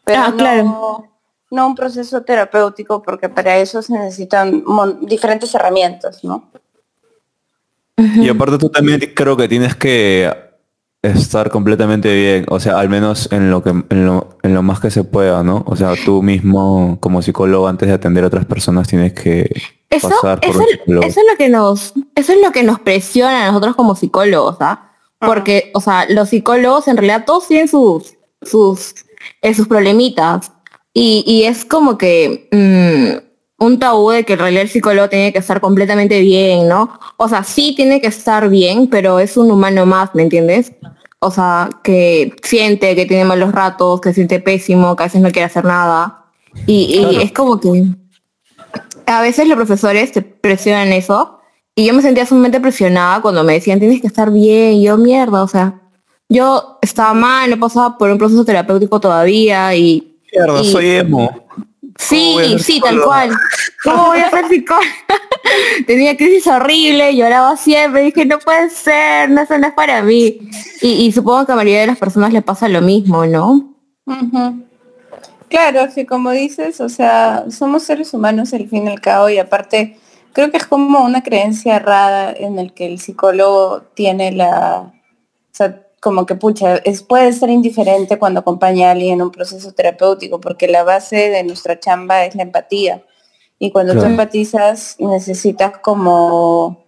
[0.04, 1.08] Pero Ah, no, claro.
[1.50, 4.62] no un proceso terapéutico porque para eso se necesitan
[5.02, 6.50] diferentes herramientas, ¿no?
[7.96, 10.32] Y aparte tú también creo que tienes que
[11.02, 14.80] estar completamente bien, o sea, al menos en lo que en lo, en lo más
[14.80, 15.62] que se pueda, ¿no?
[15.66, 19.50] O sea, tú mismo como psicólogo antes de atender a otras personas tienes que
[19.96, 21.06] Eso, pasar por eso, un psicólogo.
[21.06, 24.56] eso es lo que nos, eso es lo que nos presiona a nosotros como psicólogos,
[24.60, 24.90] ¿ah?
[25.20, 28.94] Porque, o sea, los psicólogos en realidad todos tienen sus, sus,
[29.40, 30.52] eh, sus problemitas.
[30.92, 35.32] Y, y es como que mm, un tabú de que en realidad el psicólogo tiene
[35.32, 36.98] que estar completamente bien, ¿no?
[37.16, 40.72] O sea, sí tiene que estar bien, pero es un humano más, ¿me entiendes?
[41.20, 45.22] O sea, que siente que tiene malos ratos, que se siente pésimo, que a veces
[45.22, 46.26] no quiere hacer nada.
[46.66, 47.20] Y, y Claro.
[47.20, 47.84] es como que
[49.06, 51.38] a veces los profesores te presionan eso
[51.74, 54.96] y yo me sentía sumamente presionada cuando me decían tienes que estar bien, y yo
[54.96, 55.80] mierda, o sea,
[56.28, 61.30] yo estaba mal, no pasaba por un proceso terapéutico todavía y Mierda, y- soy emo.
[61.98, 63.30] sí, sí, tal cual.
[63.82, 64.86] ¿Cómo voy a ser psicóloga?
[65.86, 70.38] Tenía crisis horrible, lloraba siempre, dije no puede ser, no, eso no es para mí.
[70.80, 73.74] Y, y supongo que a la mayoría de las personas le pasa lo mismo, ¿no?
[74.06, 74.63] Ujú.
[75.48, 79.38] Claro, que como dices, o sea, somos seres humanos al fin y al cabo y
[79.38, 79.96] aparte
[80.32, 84.92] creo que es como una creencia errada en el que el psicólogo tiene la, o
[85.52, 89.72] sea, como que pucha, es, puede ser indiferente cuando acompaña a alguien en un proceso
[89.72, 93.02] terapéutico porque la base de nuestra chamba es la empatía
[93.58, 94.10] y cuando tú Claro.
[94.10, 96.83] empatizas necesitas como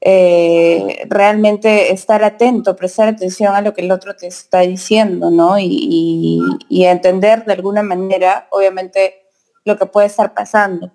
[0.00, 5.58] eh, realmente estar atento, prestar atención a lo que el otro te está diciendo, ¿no?
[5.58, 9.14] Y, y entender de alguna manera, obviamente,
[9.64, 10.90] lo que puede estar pasando.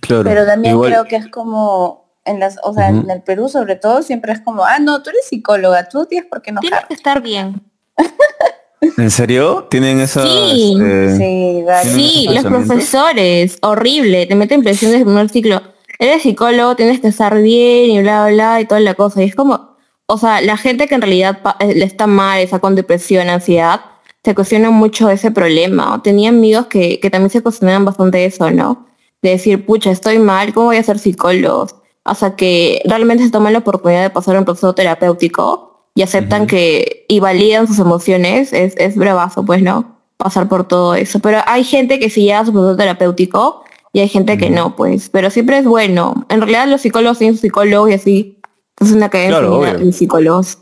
[0.00, 0.24] Claro.
[0.24, 3.76] Pero también igual- creo que es como, en las, o sea, en el Perú sobre
[3.76, 6.88] todo, siempre es como, ah, no, tú eres psicóloga, tú tienes por qué Tienes enojar.
[6.88, 7.62] que estar bien.
[8.98, 9.66] ¿En serio?
[9.70, 10.28] ¿Tienen esas...
[10.28, 10.76] Sí.
[10.80, 11.82] eh, Sí, dale.
[11.90, 15.62] ¿Tienen Sí, los profesores, horrible, te meten presión desde el primer ciclo.
[16.04, 19.22] Eres psicólogo, tienes que estar bien y bla, bla, y toda la cosa.
[19.22, 22.58] Y es como, o sea, la gente que en realidad eh, le está mal, está
[22.58, 23.80] con depresión, ansiedad,
[24.22, 26.02] se cuestiona mucho ese problema.
[26.04, 28.86] Tenía amigos que, que también se cuestionaban bastante eso, ¿no?
[29.22, 31.68] De decir, pucha, estoy mal, ¿cómo voy a ser psicólogo?
[32.04, 37.06] Hasta que realmente se toman la oportunidad de pasar un proceso terapéutico y aceptan que,
[37.08, 39.96] y validan sus emociones, es, es bravazo, pues, ¿no?
[40.18, 41.20] Pasar por todo eso.
[41.20, 43.63] Pero hay gente que sí llega a su proceso terapéutico
[43.94, 45.08] y hay gente que no, pues.
[45.08, 46.26] Pero siempre es bueno.
[46.28, 48.40] En realidad los psicólogos sus psicólogos y así.
[48.80, 50.58] Es una cadena Claro, de psicólogos.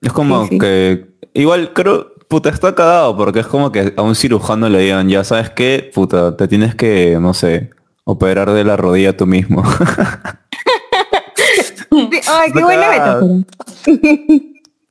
[0.00, 0.58] Es como Sí, sí.
[0.58, 1.06] que...
[1.34, 2.14] Igual creo...
[2.28, 5.90] Puta, está cagado porque es como que a un cirujano le digan, ya sabes qué,
[5.94, 7.70] puta, te tienes que, no sé,
[8.04, 9.62] operar de la rodilla tú mismo.
[11.90, 13.34] Ay, qué buena metáfora.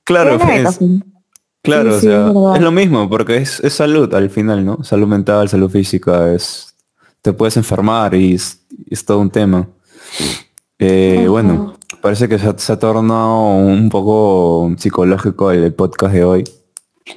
[0.04, 0.72] claro, buena
[1.62, 4.84] claro, Sí, o sea, es es lo mismo porque es, es salud al final, ¿no?
[4.84, 6.75] Salud mental, salud física, es...
[7.26, 9.68] Te puedes enfermar y es, es todo un tema.
[10.78, 16.14] Eh, Bueno, parece que se, ha- se ha tornado un poco psicológico el, el podcast
[16.14, 16.44] de hoy.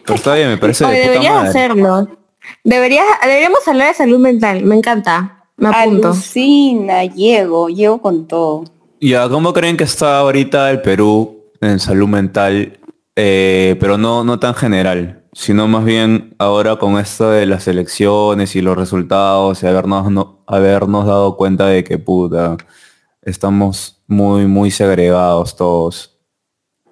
[0.04, 1.48] Pero está bien, me parece de puta deberías madre.
[1.50, 2.08] hacerlo.
[2.64, 4.64] Deberías, deberíamos hablar de salud mental.
[4.64, 5.44] Me encanta.
[5.58, 6.08] Me apunto.
[6.08, 8.64] Alucina, llego, llego con todo.
[9.00, 12.78] Ya, ¿cómo creen que está ahorita el Perú en salud mental?
[13.14, 18.56] Eh, pero no, no tan general, sino más bien ahora con esto de las elecciones
[18.56, 22.56] y los resultados y habernos, no- habernos dado cuenta de que puta,
[23.22, 26.18] estamos muy, muy segregados todos.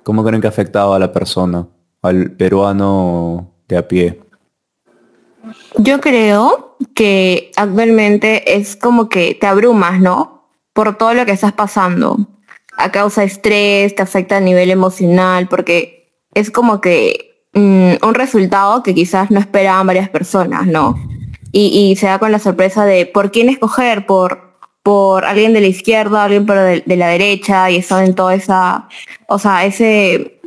[0.03, 1.66] ¿Cómo creen que ha afectado a la persona,
[2.03, 4.20] al peruano de a pie?
[5.79, 10.49] Yo creo que actualmente es como que te abrumas, ¿no?
[10.72, 12.18] Por todo lo que estás pasando.
[12.77, 18.14] A causa de estrés, te afecta a nivel emocional, porque es como que mm, un
[18.14, 20.96] resultado que quizás no esperaban varias personas, ¿no?
[21.52, 25.68] Y, se da con la sorpresa de por quién escoger, por, por alguien de la
[25.68, 28.88] izquierda, alguien por de, la derecha, y están en toda esa,
[29.26, 30.38] o sea, ese,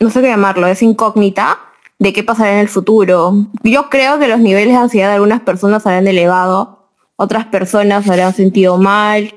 [0.00, 1.60] no sé qué llamarlo, esa incógnita
[2.00, 3.46] de qué pasará en el futuro.
[3.62, 8.10] Yo creo que los niveles de ansiedad de algunas personas habrán elevado, otras personas se
[8.10, 9.32] habrán sentido mal,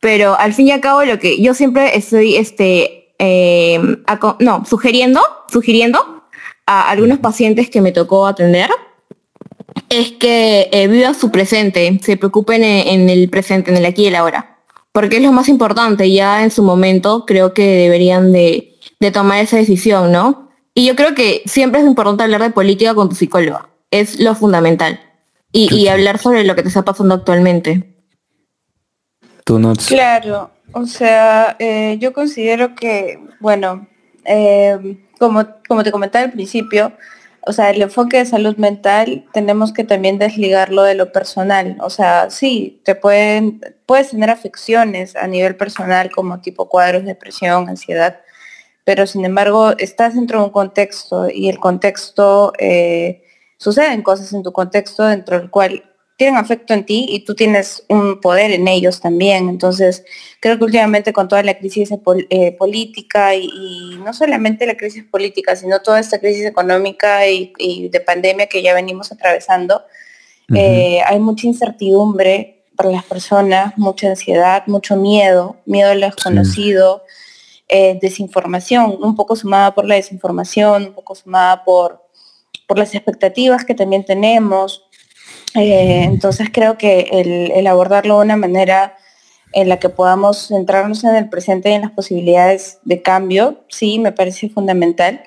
[0.00, 3.80] pero al fin y al cabo lo que yo siempre estoy, este, eh,
[4.40, 6.17] no, sugiriendo, sugiriendo
[6.70, 8.68] a algunos pacientes que me tocó atender,
[9.88, 14.02] es que eh, vivan su presente, se preocupen en, en el presente, en el aquí
[14.02, 14.58] y el ahora,
[14.92, 19.40] porque es lo más importante, ya en su momento creo que deberían de, de tomar
[19.40, 20.50] esa decisión, ¿no?
[20.74, 24.34] Y yo creo que siempre es importante hablar de política con tu psicólogo, es lo
[24.34, 25.00] fundamental,
[25.52, 27.96] y, y hablar sobre lo que te está pasando actualmente.
[29.44, 29.72] Tú no...
[29.74, 33.88] Claro, o sea, eh, yo considero que, bueno,
[34.26, 36.92] eh, como, como te comentaba al principio,
[37.48, 41.78] o sea, el enfoque de salud mental tenemos que también desligarlo de lo personal.
[41.80, 47.08] O sea, sí, te pueden, puedes tener afecciones a nivel personal como tipo cuadros de
[47.08, 48.20] depresión, ansiedad,
[48.84, 53.22] pero sin embargo estás dentro de un contexto y el contexto, eh,
[53.56, 55.84] suceden cosas en tu contexto dentro del cual
[56.18, 59.48] tienen afecto en ti y tú tienes un poder en ellos también.
[59.48, 60.04] Entonces,
[60.40, 64.76] creo que últimamente con toda la crisis pol- eh, política y, y no solamente la
[64.76, 69.84] crisis política, sino toda esta crisis económica y, y de pandemia que ya venimos atravesando,
[70.54, 77.04] eh, hay mucha incertidumbre para las personas, mucha ansiedad, mucho miedo, miedo a lo desconocido,
[77.68, 82.02] eh, desinformación, un poco sumada por la desinformación, un poco sumada por,
[82.66, 84.87] por las expectativas que también tenemos.
[85.54, 88.96] Eh, entonces creo que el, el abordarlo de una manera
[89.52, 93.98] en la que podamos centrarnos en el presente y en las posibilidades de cambio, sí,
[93.98, 95.22] me parece fundamental,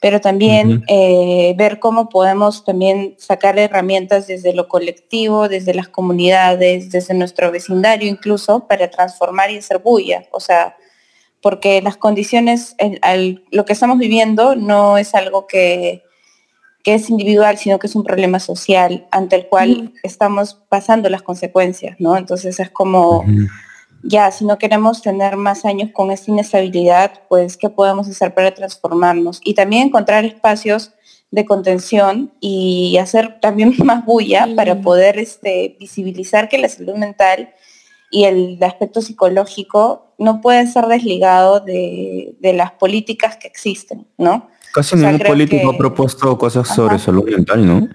[0.00, 6.90] pero también eh, ver cómo podemos también sacar herramientas desde lo colectivo, desde las comunidades,
[6.90, 10.24] desde nuestro vecindario incluso, para transformar y hacer bulla.
[10.32, 10.76] O sea,
[11.40, 16.02] porque las condiciones, el- lo que estamos viviendo no es algo que,
[16.82, 21.22] que es individual, sino que es un problema social ante el cual estamos pasando las
[21.22, 22.16] consecuencias, ¿no?
[22.16, 23.24] Entonces es como,
[24.02, 28.54] ya, si no queremos tener más años con esta inestabilidad, pues, ¿qué podemos hacer para
[28.54, 29.40] transformarnos?
[29.44, 30.92] Y también encontrar espacios
[31.30, 37.50] de contención y hacer también más bulla para poder este, visibilizar que la salud mental
[38.10, 44.48] y el aspecto psicológico no puede ser desligado de, de las políticas que existen, ¿no?
[44.72, 46.74] Casi O sea, ningún político que- ha propuesto cosas Ajá.
[46.74, 47.88] sobre salud mental, ¿no?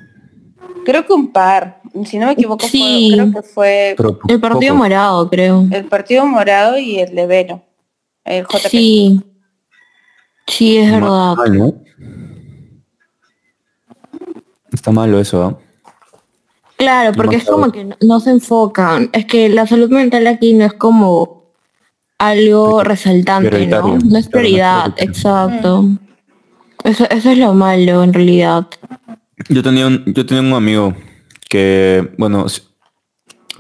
[0.86, 3.12] Creo que un par, si no me equivoco, Sí.
[3.16, 4.84] fue, creo que fue Pero El Partido poco.
[4.84, 5.66] Morado, creo.
[5.72, 7.64] el Partido Morado y el de Vero,
[8.24, 8.70] el JP.
[8.70, 9.22] Sí.
[10.48, 11.36] Sí, es verdad.
[11.36, 11.74] Mal, ¿no?
[14.72, 15.58] Está malo eso, ¿ah?
[16.78, 19.10] Claro, porque es como que no, no se enfocan.
[19.14, 21.46] Es que la salud mental aquí no es como
[22.18, 23.98] algo resaltante, ¿no?
[23.98, 25.86] No es prioridad, exacto.
[26.86, 28.68] Eso, eso es lo malo en realidad.
[29.50, 30.94] Yo tenía un, yo tenía un amigo
[31.50, 32.46] que, bueno,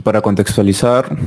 [0.04, 1.18] para contextualizar,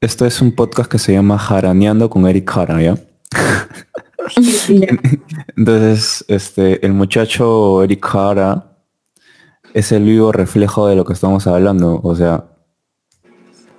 [0.00, 2.96] este es un podcast que se llama Jaraneando con Eric Jara, ¿ya?
[5.56, 8.76] Entonces, este, el muchacho Eric Jara
[9.72, 12.00] es el vivo reflejo de lo que estamos hablando.
[12.02, 12.44] O sea,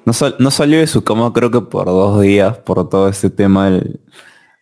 [0.05, 3.99] no salió de su cama creo que por dos días por todo este tema del-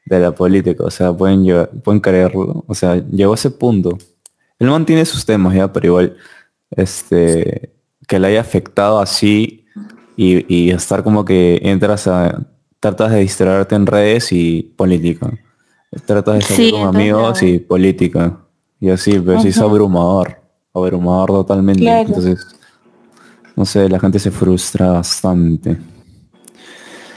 [0.05, 0.83] de la política.
[0.83, 2.63] O sea, pueden, llevar- pueden creerlo.
[2.67, 3.97] O sea, llegó a ese punto.
[4.59, 6.17] El man tiene sus temas ya, pero igual,
[6.71, 7.73] este,
[8.07, 9.65] que le haya afectado así
[10.15, 12.45] y, y estar como que entras a,
[12.79, 15.31] tratas de distraerte en redes y política.
[16.05, 18.37] Tratas de salir Sí, con amigos y política.
[18.79, 20.37] Y así, pero sí es abrumador.
[20.73, 21.81] Abrumador totalmente.
[21.81, 22.07] Claro.
[22.07, 22.45] Entonces,
[23.55, 25.77] no sé, la gente se frustra bastante.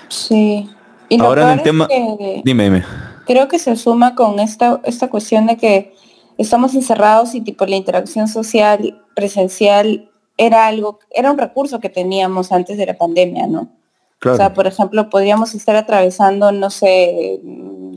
[0.09, 0.69] Sí.
[1.09, 2.85] Y lo Ahora en el tema- que- Dime, dime.
[3.27, 5.95] creo que se suma con esta, esta cuestión de que
[6.39, 12.53] estamos encerrados y tipo la interacción social presencial era algo, era un recurso que teníamos
[12.53, 13.69] antes de la pandemia, ¿no?
[14.21, 14.35] Claro.
[14.35, 17.41] O sea, por ejemplo, podríamos estar atravesando, no sé,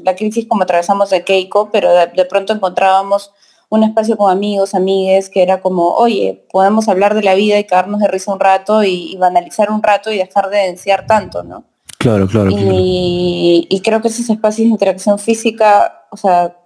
[0.03, 3.31] la crisis como atravesamos de Keiko, pero de, de pronto encontrábamos
[3.69, 7.63] un espacio con amigos, amigues, que era como, oye, podemos hablar de la vida y
[7.63, 11.43] quedarnos de risa un rato y, y banalizar un rato y dejar de denunciar tanto,
[11.43, 11.63] ¿no?
[12.01, 12.71] Claro, claro, claro.
[12.73, 16.57] Y, y creo que esos espacios de interacción física, o sea,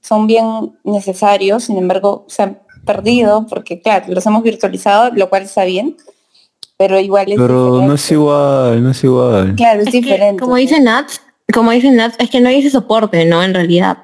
[0.00, 5.42] son bien necesarios, sin embargo, se han perdido porque, claro, los hemos virtualizado, lo cual
[5.42, 5.96] está bien,
[6.76, 9.54] pero igual es Pero no es igual, no es igual.
[9.56, 10.40] Claro, es, Es que, diferente.
[10.40, 11.20] como dice Nats,
[11.52, 13.42] como dice Nats, es que no hay ese soporte, ¿no?
[13.42, 13.98] En realidad.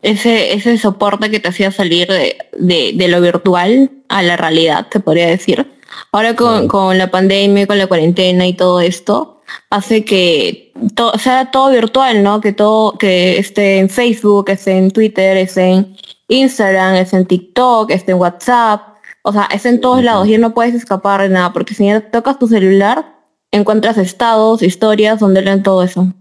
[0.00, 4.86] Ese, ese soporte que te hacía salir de, de, de lo virtual a la realidad,
[4.90, 5.70] te podría decir.
[6.10, 9.33] Ahora con, con la pandemia, con la cuarentena y todo esto,
[9.70, 12.40] hace que todo, sea todo virtual, ¿no?
[12.40, 15.96] Que todo, que esté en Facebook, esté en Twitter, esté en
[16.28, 18.82] Instagram, esté en TikTok, esté en WhatsApp.
[19.22, 22.10] O sea, es en todos lados, ya no puedes escapar de nada, porque si ya
[22.10, 23.16] tocas tu celular,
[23.50, 26.12] encuentras estados, historias donde leen todo eso.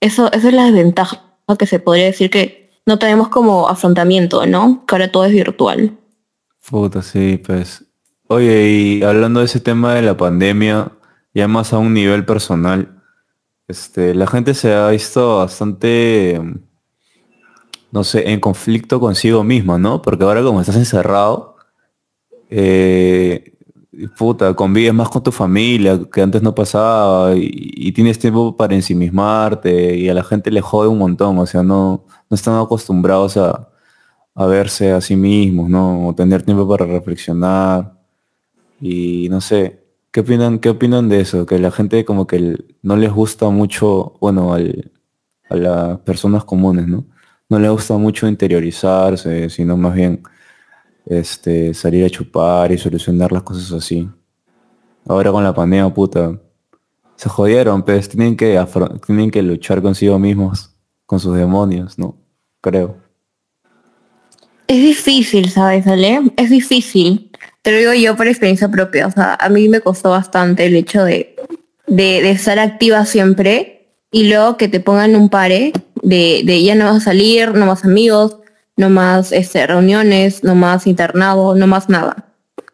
[0.00, 4.84] Eso, eso es la desventaja que se podría decir que no tenemos como afrontamiento, ¿no?
[4.86, 5.96] Que ahora todo es virtual.
[6.68, 7.84] Puta, sí, pues.
[8.28, 10.92] Oye, y hablando de ese tema de la pandemia,
[11.34, 13.02] ya más a un nivel personal,
[13.68, 16.40] este, la gente se ha visto bastante,
[17.92, 20.02] no sé, en conflicto consigo misma, ¿no?
[20.02, 21.56] Porque ahora como estás encerrado,
[22.50, 23.54] eh,
[24.18, 28.74] puta, convives más con tu familia, que antes no pasaba, y, y tienes tiempo para
[28.74, 33.36] ensimismarte, y a la gente le jode un montón, o sea, no, no están acostumbrados
[33.36, 33.70] a,
[34.34, 36.08] a verse a sí mismos, ¿no?
[36.08, 37.92] O tener tiempo para reflexionar.
[38.80, 39.79] Y no sé,
[40.12, 41.46] ¿qué opinan, qué opinan de eso?
[41.46, 44.90] Que la gente como que no les gusta mucho, bueno, al-
[45.48, 47.04] a las personas comunes, ¿no?
[47.48, 50.22] No les gusta mucho interiorizarse, sino más bien
[51.06, 54.08] este, salir a chupar y solucionar las cosas así.
[55.08, 56.38] Ahora con la pandemia, puta,
[57.16, 58.64] se jodieron, pues tienen que,
[59.06, 60.74] tienen que luchar consigo mismos,
[61.06, 62.16] con sus demonios, ¿no?
[62.60, 62.96] Creo.
[64.68, 66.32] Es difícil, ¿sabes, Ale?
[66.36, 67.29] Es difícil.
[67.62, 69.06] Te lo digo yo por experiencia propia.
[69.06, 71.36] O sea, a mí me costó bastante el hecho de,
[71.86, 76.74] de, de estar activa siempre y luego que te pongan un pare de, de ya
[76.74, 78.38] no vas a salir, no más amigos,
[78.76, 82.26] no más este, reuniones, no más internado, no más nada.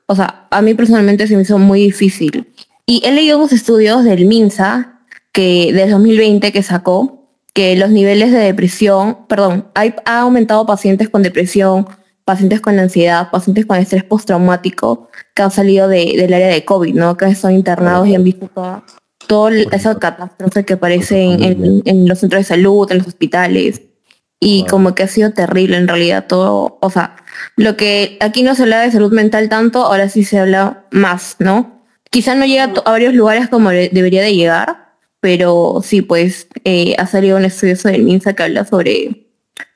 [0.06, 2.46] O sea, a mí personalmente se me hizo muy difícil.
[2.86, 5.00] Y he leído unos estudios del MINSA
[5.32, 11.22] que del 2020 que sacó que los niveles de depresión, perdón, ha aumentado pacientes con
[11.22, 11.88] depresión,
[12.26, 16.94] pacientes con ansiedad, pacientes con estrés postraumático que han salido de- del área de COVID,
[16.94, 17.16] ¿no?
[17.16, 18.84] Que son internados y han visto toda,
[19.26, 23.80] toda esa catástrofe que aparece en, en- en los centros de salud, en los hospitales.
[24.38, 27.16] Y como que ha sido terrible en realidad todo, o sea,
[27.56, 31.36] lo que aquí no se habla de salud mental tanto, ahora sí se habla más,
[31.38, 31.84] ¿no?
[32.10, 37.06] Quizá no llega a varios lugares como debería de llegar, pero sí, pues eh, ha
[37.06, 39.25] salido un estudio sobre el MINSA que habla sobre,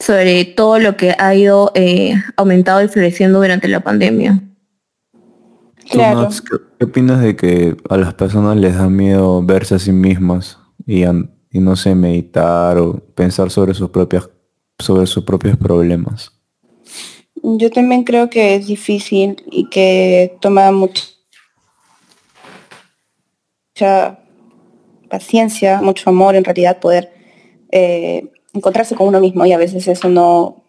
[0.00, 4.42] sobre todo lo que ha ido eh, aumentado y floreciendo durante la pandemia.
[5.12, 6.22] ¿Tú, Claro.
[6.22, 9.92] Nats, ¿qué, qué opinas de que a las personas les da miedo verse a sí
[9.92, 11.04] mismas y
[11.52, 14.28] no sé, meditar o pensar sobre sus propias
[14.78, 16.32] sobre sus propios problemas?
[17.42, 21.02] Yo también creo que es difícil y que toma mucha
[23.80, 24.18] mucha
[25.08, 27.12] paciencia, mucho amor en realidad poder
[27.72, 30.64] eh, encontrarse con uno mismo y a veces eso no,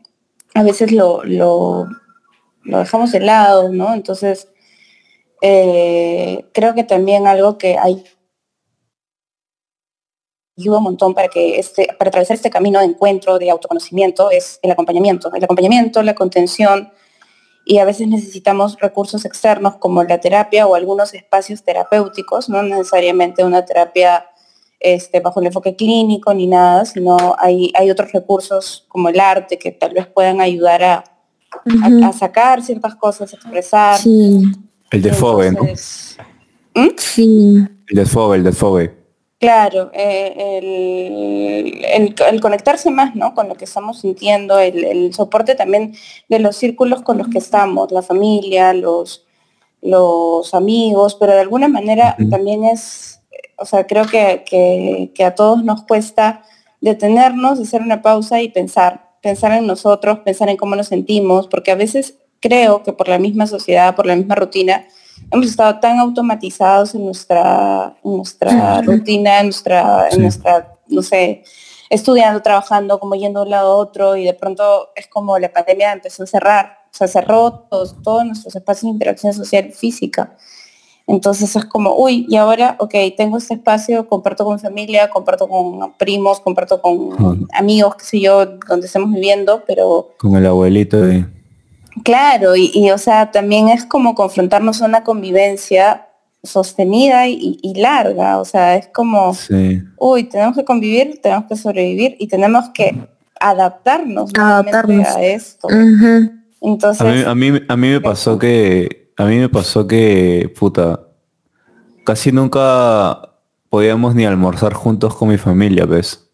[0.53, 1.88] a veces lo, lo,
[2.63, 3.93] dejamos de lado, ¿no?
[3.93, 4.47] Entonces,
[5.41, 8.03] eh, creo que también algo que hay
[10.57, 14.59] ayuda un montón para que este, para atravesar este camino de encuentro, de autoconocimiento, es
[14.61, 15.34] el acompañamiento.
[15.34, 16.91] El acompañamiento, la contención,
[17.65, 23.43] y a veces necesitamos recursos externos como la terapia o algunos espacios terapéuticos, no necesariamente
[23.43, 24.30] una terapia
[24.82, 29.57] este, bajo el enfoque clínico ni nada, sino hay, hay otros recursos como el arte
[29.59, 31.03] que tal vez puedan ayudar a,
[32.07, 33.97] a- sacar ciertas cosas, a expresar.
[33.99, 34.41] Sí,
[34.91, 35.59] El desfogue, ¿no?
[35.61, 36.17] Entonces,
[36.97, 37.57] sí.
[37.88, 39.01] El desfogue, el desfogue.
[39.39, 43.34] Claro, eh, el, el- el conectarse más ¿no?
[43.34, 45.95] con lo que estamos sintiendo, el, el soporte también
[46.29, 49.25] de los círculos con los que estamos, la familia, los,
[49.82, 53.20] los amigos, pero de alguna manera también es,
[53.62, 56.41] o sea, creo que, que- que a todos nos cuesta
[56.82, 61.72] detenernos, hacer una pausa y pensar, pensar en nosotros, pensar en cómo nos sentimos, porque
[61.72, 64.86] a veces creo que por la misma sociedad, por la misma rutina,
[65.32, 71.43] hemos estado tan automatizados en nuestra, en nuestra rutina, en nuestra, en nuestra, no sé,
[71.91, 75.51] estudiando, trabajando, como yendo de un lado a otro, y de pronto es como la
[75.53, 80.36] pandemia empezó a cerrar, o sea, cerró todos, todos nuestros espacios de interacción social física.
[81.12, 85.93] Entonces es como, uy, y ahora, ok, tengo este espacio, comparto con familia, comparto con
[85.97, 91.26] primos, comparto con amigos, qué sé yo, donde estemos viviendo, pero Con el abuelito y...
[92.03, 96.07] Claro, y, y, o sea, también es como confrontarnos a una convivencia
[96.41, 99.82] sostenida y, y larga, o sea, es como, Sí.
[99.97, 102.97] uy, tenemos que convivir, tenemos que sobrevivir y tenemos que
[103.39, 105.07] adaptarnos, nuevamente Adaptarnos.
[105.07, 105.68] a esto.
[106.62, 110.51] Entonces, A mí, a mí, a mí me pasó que, a mí me pasó que,
[110.57, 111.01] puta,
[112.05, 113.30] casi nunca
[113.70, 116.28] podíamos ni almorzar juntos con mi familia, ¿ves?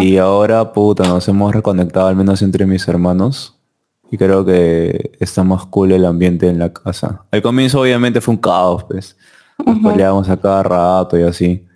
[0.00, 3.58] Y ahora, puta, nos hemos reconectado, al menos entre mis hermanos.
[4.10, 7.24] Y creo que está más cool el ambiente en la casa.
[7.32, 9.16] Al comienzo obviamente fue un caos, pues.
[9.66, 9.88] Nos Ujú.
[9.90, 11.66] peleábamos a cada rato y así.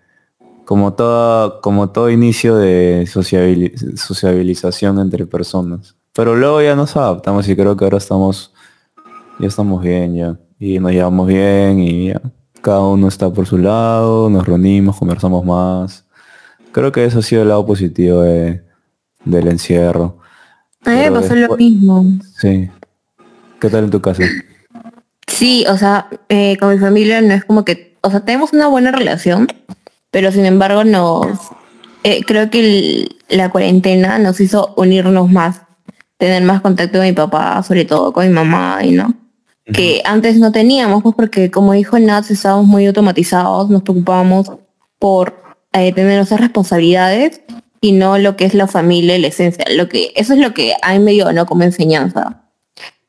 [0.64, 5.96] Como toda, como todo inicio de sociabili- sociabilización entre personas.
[6.12, 8.52] Pero luego ya nos adaptamos y creo que ahora estamos,
[9.40, 10.36] ya estamos bien ya.
[10.58, 12.20] Y nos llevamos bien y ya.
[12.60, 16.04] Cada uno está por su lado, nos reunimos, conversamos más.
[16.72, 18.62] Creo que eso ha sido el lado positivo de-
[19.24, 20.18] del encierro.
[20.84, 22.04] A mí me pasó lo mismo.
[22.38, 22.70] Sí.
[23.60, 24.22] ¿Qué tal en tu casa?
[25.26, 28.66] Sí, o sea, eh, con mi familia no es como que, o sea, tenemos una
[28.68, 29.46] buena relación,
[30.10, 31.26] pero sin embargo nos,
[32.04, 35.62] eh, creo que el- la cuarentena nos hizo unirnos más,
[36.18, 39.14] tener más contacto con mi papá, sobre todo con mi mamá y no,
[39.72, 44.50] que antes no teníamos, pues porque como dijo Nats, estábamos muy automatizados, nos preocupábamos
[44.98, 45.34] por
[45.72, 47.42] eh, tener nuestras responsabilidades
[47.80, 50.52] y no lo que es la familia y la esencia, lo que, eso es lo
[50.52, 51.46] que a mí me dio, ¿no?
[51.46, 52.40] Como enseñanza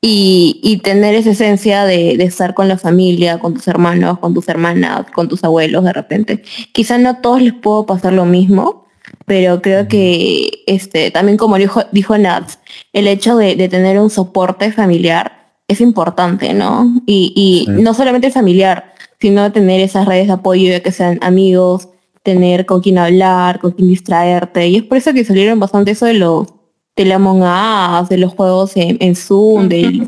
[0.02, 4.50] y, y tener esa esencia de, estar con la familia, con tus hermanos, con tus
[4.50, 6.44] hermanas, con tus abuelos de repente.
[6.74, 8.88] Quizá no a todos les puedo pasar lo mismo,
[9.26, 12.60] pero creo que este, también como dijo, dijo Nats,
[12.94, 15.41] el hecho de tener un soporte familiar
[15.72, 16.92] es importante, ¿no?
[17.06, 17.82] Y, y Sí.
[17.82, 21.90] no solamente familiar, sino tener esas redes de apoyo, ya que sean amigos,
[22.24, 24.68] tener con quien hablar, con quien distraerte.
[24.68, 26.48] Y es por eso que salieron bastante eso de los
[26.96, 30.08] de la Among Us, de los juegos en, en Zoom, de,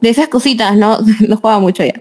[0.00, 0.98] de esas cositas, ¿no?
[1.28, 1.94] no jugaba mucho ya.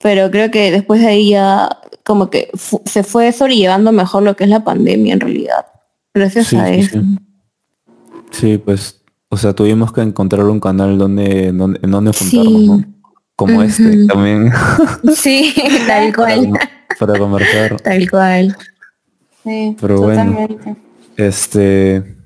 [0.00, 1.68] Pero creo que después de ahí ya
[2.04, 5.66] como que fu- se fue sobrellevando mejor lo que es la pandemia en realidad.
[6.14, 7.00] Gracias Sí, a sí, eso.
[7.00, 7.18] sí.
[8.30, 9.02] Sí, pues,
[9.36, 12.66] o sea, tuvimos que encontrar un canal donde, donde, en donde juntarnos, Sí.
[12.68, 12.84] ¿no?
[13.36, 14.50] Como este también,
[15.14, 15.52] Sí,
[15.86, 16.52] tal para, cual,
[16.98, 17.78] para conversar.
[17.82, 18.56] tal cual.
[19.44, 20.24] sí, pero bueno.
[20.24, 20.76] totalmente.
[21.18, 22.16] Este,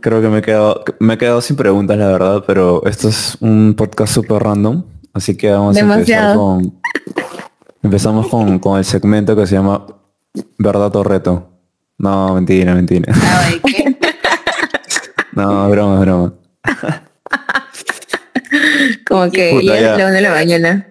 [0.00, 3.38] creo que me he quedado, me he quedado sin preguntas, la verdad, pero esto es
[3.40, 6.78] un podcast súper random, así que vamos a empezar con,
[7.82, 9.86] empezamos con, con el segmento que se llama
[10.58, 11.48] Verdad o Reto.
[11.96, 13.14] No, mentira, mentira.
[15.32, 16.34] No, broma, broma.
[19.06, 19.92] Como que Puta, ya ya.
[19.92, 20.86] es la una de la mañana.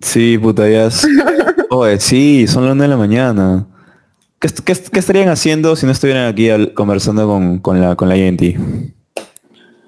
[0.00, 1.06] Sí, puta, ya es...
[1.70, 3.66] Oye, sí, son las 1 de la mañana.
[4.38, 8.08] ¿Qué, qué qué estarían haciendo si no estuvieran aquí al- conversando con, con la con
[8.08, 8.56] la gente?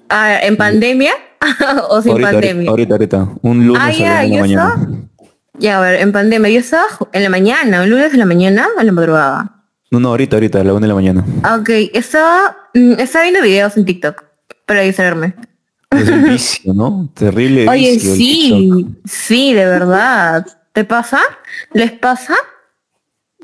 [0.09, 1.13] Ah, ¿En pandemia?
[1.89, 2.69] o sin ahorita, pandemia.
[2.69, 3.29] ahorita, ahorita.
[3.43, 4.87] Un lunes Ah, a ya, la una de mañana.
[5.59, 8.67] Ya, a ver, en pandemia, yo estaba en la mañana, un lunes en la mañana
[8.79, 9.58] en la madrugada.
[9.91, 11.25] No, no, ahorita, ahorita, a la una de la mañana.
[11.43, 14.23] Ah, Ok, estaba, mm, estaba viendo videos en TikTok
[14.65, 15.33] para distraerme.
[15.91, 17.09] Es un vicio, ¿no?
[17.15, 18.15] Terrible Oye, vicio.
[18.15, 20.45] sí, sí, de verdad.
[20.73, 21.19] ¿Te pasa?
[21.73, 22.35] ¿Les pasa?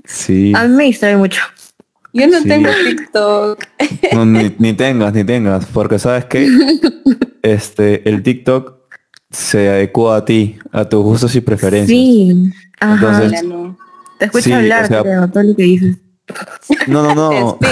[0.03, 0.53] Sí.
[0.55, 1.41] A mí me distrae mucho.
[2.13, 2.47] Yo no Sí.
[2.47, 3.63] tengo TikTok.
[4.13, 6.47] No, ni, ni tengas, ni tengas, porque sabes que
[7.41, 8.75] este, el TikTok
[9.31, 11.89] se adecua a ti, a tus gustos y preferencias.
[11.89, 12.51] Sí.
[12.79, 12.93] Ajá.
[13.19, 13.77] Entonces- no.
[14.19, 15.97] Te escucho sí, o hablar, sea- creo, todo lo que dices.
[16.87, 17.59] No, no, no.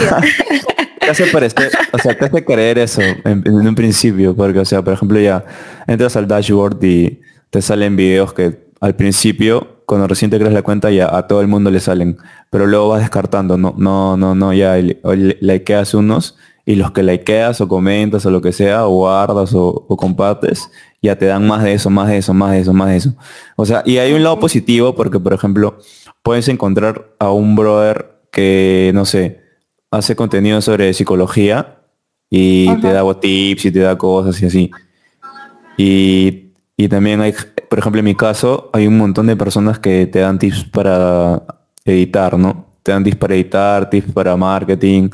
[0.99, 4.65] Te hace parecer, o sea, te hace creer eso en, en un principio, porque, o
[4.65, 5.43] sea, por ejemplo, ya
[5.85, 10.61] entras al dashboard y te salen videos que al principio, cuando recién te creas la
[10.61, 12.17] cuenta, ya a todo el mundo le salen,
[12.49, 17.59] pero luego vas descartando, no, no, no, no, ya likeas unos y los que likeas
[17.59, 20.69] o comentas o lo que sea, o guardas o, o compartes,
[21.01, 23.13] ya te dan más de eso, más de eso, más de eso, más de eso.
[23.57, 25.77] O sea, y hay un lado positivo porque, por ejemplo,
[26.21, 29.41] puedes encontrar a un brother que, no sé,
[29.91, 31.77] hace contenido sobre psicología
[32.29, 34.71] y te da tips y te da cosas y así.
[35.77, 37.33] Y, y también hay,
[37.69, 41.43] por ejemplo, en mi caso, hay un montón de personas que te dan tips para
[41.85, 42.65] editar, ¿no?
[42.81, 45.09] Te dan tips para editar, tips para marketing,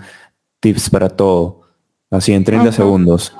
[0.61, 1.61] tips para todo.
[2.09, 2.71] Así en 30 Ajá.
[2.71, 3.33] segundos.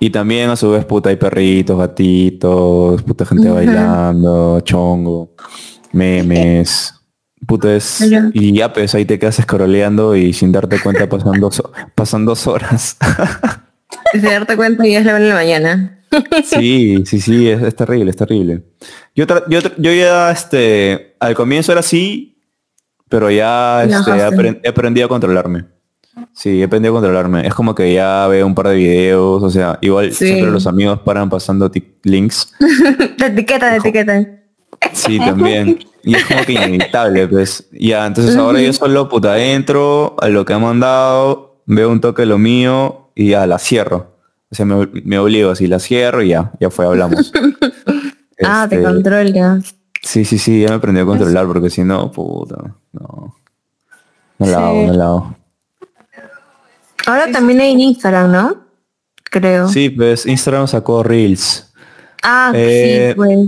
[0.00, 5.30] Y también a su vez, puta, hay perritos, gatitos, puta gente bailando, chongo,
[5.92, 6.95] memes.
[7.44, 8.00] Puta es...
[8.32, 11.62] Y ya pues ahí te quedas escroleando y sin darte cuenta pasan dos,
[11.94, 12.96] pasan dos horas.
[14.12, 16.00] Y se darte cuenta ya es la de la mañana.
[16.44, 18.62] Sí, sí, sí, es, es terrible, es terrible.
[19.14, 22.38] Yo, yo, yo ya, este, al comienzo era así,
[23.08, 24.10] pero ya este,
[24.62, 25.64] he, aprendido a controlarme.
[26.32, 27.46] Sí, he aprendido a controlarme.
[27.46, 30.26] Es como que ya veo un par de videos, o sea, igual Sí.
[30.26, 31.70] siempre los amigos paran pasando
[32.04, 32.52] links.
[33.18, 34.40] Te etiquetan, te etiquetan.
[34.92, 35.78] Sí, también.
[36.06, 37.68] Y es como que inevitable, pues.
[37.72, 42.22] Ya, entonces ahora yo solo puta entro a lo que ha mandado, veo un toque
[42.22, 44.14] de lo mío y ya la cierro.
[44.50, 47.32] O sea, me, me obligo, así la cierro y ya, ya fue, hablamos.
[48.44, 49.74] Ah, te Este, controlas.
[50.02, 52.56] Sí, sí, sí, ya me aprendí a controlar porque si no, puta,
[52.92, 53.34] no.
[54.38, 54.86] No la hago, Sí.
[54.88, 55.36] no la hago.
[57.06, 58.56] Ahora también hay en Instagram, ¿no?
[59.24, 59.68] Creo.
[59.68, 61.72] Sí, pues Instagram sacó Reels.
[62.22, 63.38] Ah, Eh, sí, pues.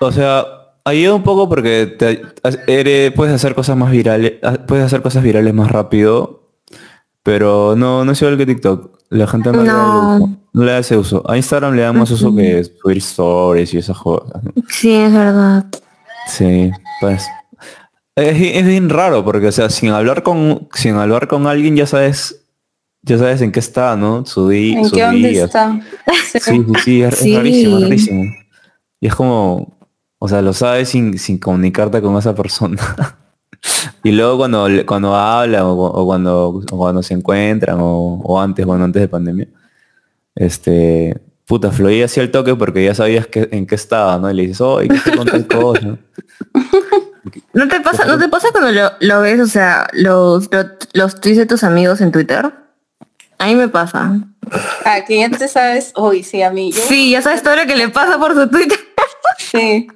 [0.00, 0.44] O sea,
[0.86, 2.22] ayuda un poco porque te,
[2.66, 6.48] eres- puedes hacer cosas más virales, ah, puedes hacer cosas virales más rápido,
[7.22, 8.96] pero no, no es igual que TikTok.
[9.10, 11.00] La gente no, Le, da No.
[11.00, 11.32] uso, le.
[11.32, 14.42] A Instagram le da más uso que subir stories y esas cosas.
[14.68, 15.64] Sí, es verdad.
[16.28, 16.70] Sí,
[17.00, 17.24] pues.
[18.16, 21.86] Es, es bien raro porque, o sea, sin hablar con, sin hablar con alguien ya
[21.86, 22.46] sabes,
[23.02, 24.24] ya sabes en qué está, ¿no?
[24.26, 25.44] Su día, ¿En qué dónde días.
[25.44, 25.78] está?
[26.32, 26.40] Sí.
[26.40, 28.24] Sí, sí, sí, es, rarísimo, es rarísimo.
[29.00, 29.75] Y es como,
[30.18, 32.80] o sea, lo sabes sin, sin comunicarte con esa persona.
[34.02, 38.64] y luego cuando, cuando hablan o, o cuando, o cuando se encuentran o, o antes,
[38.64, 39.48] bueno, antes de pandemia,
[40.34, 44.30] este, puta, fluía así el toque porque ya sabías que, en qué estaba, ¿no?
[44.30, 45.98] Y le dices, oh, ¿y qué te con tal cosa?
[47.52, 51.20] ¿No te pasa, ¿no te pasa cuando lo, lo ves, o sea, los, los, los
[51.20, 52.52] tweets de tus amigos en Twitter?
[53.38, 54.18] A mí me pasa.
[54.84, 55.92] Ah, que ya te sabes.
[55.96, 56.72] Uy, sí, a mí.
[56.72, 58.78] Yo, Sí, ya sabes todo lo que le pasa por su Twitter.
[59.38, 59.88] Sí.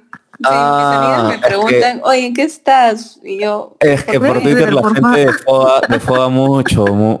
[0.43, 3.19] Sí, Ah, mis amigas me preguntan, oye, ¿en qué estás?
[3.23, 7.19] Y yo, Es que por Twitter, la gente defoga, defoga mucho, mu-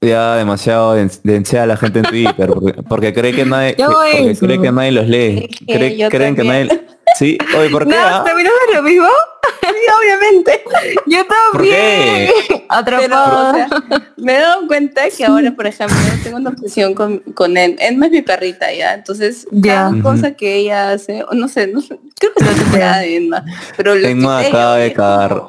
[0.00, 4.36] ya demasiado den- densea a la gente en Twitter, porque, porque cree que nadie, porque
[4.38, 5.48] cree que nadie los lee.
[5.66, 6.86] Cree- creen que nadie.
[7.18, 7.90] Sí, oye, ¿por qué?
[7.94, 8.22] No, ah?
[8.24, 9.06] ¿también haces lo mismo?
[9.62, 10.64] sí, obviamente.
[11.06, 11.18] Yo
[11.52, 12.30] también.
[12.48, 13.50] Pero, Atrapada.
[13.50, 13.68] o sea,
[14.16, 17.76] me he dado cuenta que ahora, por ejemplo, tengo una obsesión con, con él.
[17.78, 18.94] Edma es mi perrita, ¿ya?
[18.94, 19.74] Entonces, Ya.
[19.90, 23.16] cada cosa que ella hace, no sé, no sé, creo que es la temporada de
[23.16, 23.44] Edma,
[23.76, 25.42] pero lo Emma acaba de cagar.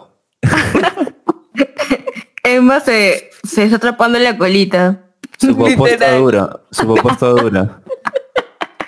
[2.55, 5.03] Emma se, se está atrapando en la colita.
[5.39, 7.81] Su popó está dura, su popó está dura.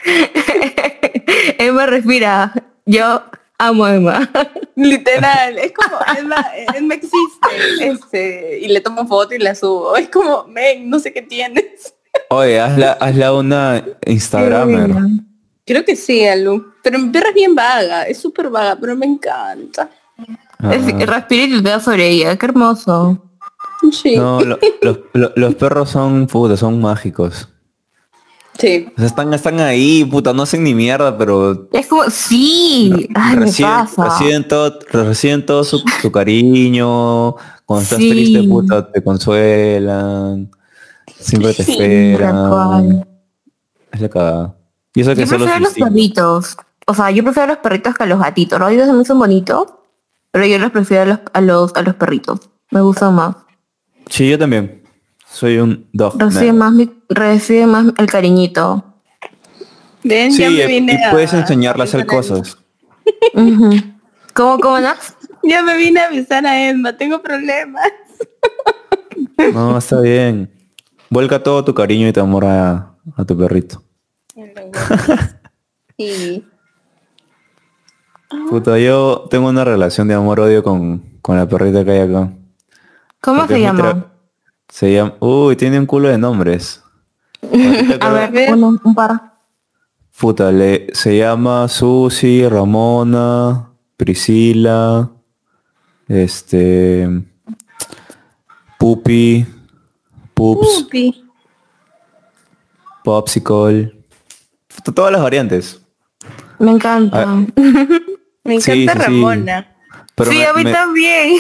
[1.58, 2.54] Emma respira.
[2.86, 3.22] Yo
[3.58, 4.30] amo a Emma.
[4.76, 6.46] Literal, es como, Edma,
[6.76, 7.48] Edma existe,
[7.80, 9.96] este, y le tomo foto y la subo.
[9.96, 11.94] Es como, men, no sé qué tienes.
[12.30, 14.92] Oye, hazla, hazla una Instagramer.
[15.66, 16.74] Creo que sí, Alu.
[16.82, 19.90] Pero mi perra es bien vaga, es súper vaga, pero me encanta.
[20.72, 21.06] Es, Ah.
[21.06, 22.36] respira y tutea sobre ella.
[22.38, 23.29] Qué hermoso.
[23.92, 24.16] Sí.
[24.18, 27.50] No, lo- los, lo- los perros son puta, son mágicos.
[28.58, 28.88] Sí.
[28.94, 33.08] O sea, están, están ahí, puta, no hacen ni mierda, pero Es como, sí.
[33.16, 34.04] Ay, me reciben, pasa.
[34.06, 37.36] reciben todo, reciben todo su, su cariño.
[37.66, 38.10] Cuando estás Sí.
[38.10, 40.52] triste, puta, te consuelan.
[41.20, 43.06] Siempre te Sí, esperan.
[43.92, 44.56] Es la cagada.
[44.94, 46.58] Y eso que Yo solo prefiero los perritos.
[46.88, 48.60] O sea, yo prefiero a los perritos que a los gatitos.
[48.60, 49.66] Los gatitos también son bonitos,
[50.32, 52.40] pero yo los prefiero a los, a los, a los perritos.
[52.72, 53.36] Me gustan más.
[54.10, 54.84] Sí, yo también.
[55.32, 56.20] Soy un dog.
[56.20, 56.58] Recibe man.
[56.58, 58.84] más, mi- recibe más el cariñito.
[60.04, 62.58] Ven, Sí, ya me y a- puedes enseñarle a hacer cosas.
[64.34, 65.16] ¿Cómo, cómo, Nax?
[65.44, 67.88] Ya me vine a besar a Emma, tengo problemas.
[69.54, 70.52] No, está bien.
[71.10, 73.82] Vuelca todo tu cariño y tu amor a, a tu perrito.
[75.98, 76.44] Y
[78.50, 82.34] Puta, yo tengo una relación de amor-odio con, con la perrita que hay acá.
[83.22, 84.06] ¿Cómo Porque se llama?
[84.70, 85.16] Se llama...
[85.20, 86.84] Uy, tiene un culo de nombres.
[88.02, 89.34] A ver, uno, un par.
[90.20, 95.10] Puta, le, se llama Susi, Ramona, Priscila,
[96.08, 97.08] este...
[98.78, 99.46] Pupi,
[100.34, 101.26] Pups, Pupi.
[103.04, 103.94] Popsicle.
[104.76, 105.82] Puta, Todas las variantes.
[106.60, 107.24] Me encanta.
[107.28, 107.36] Ah,
[108.44, 109.22] Me Sí, encanta sí, sí.
[109.22, 109.76] Ramona.
[110.16, 111.34] Pero sí, me- a mí me- también.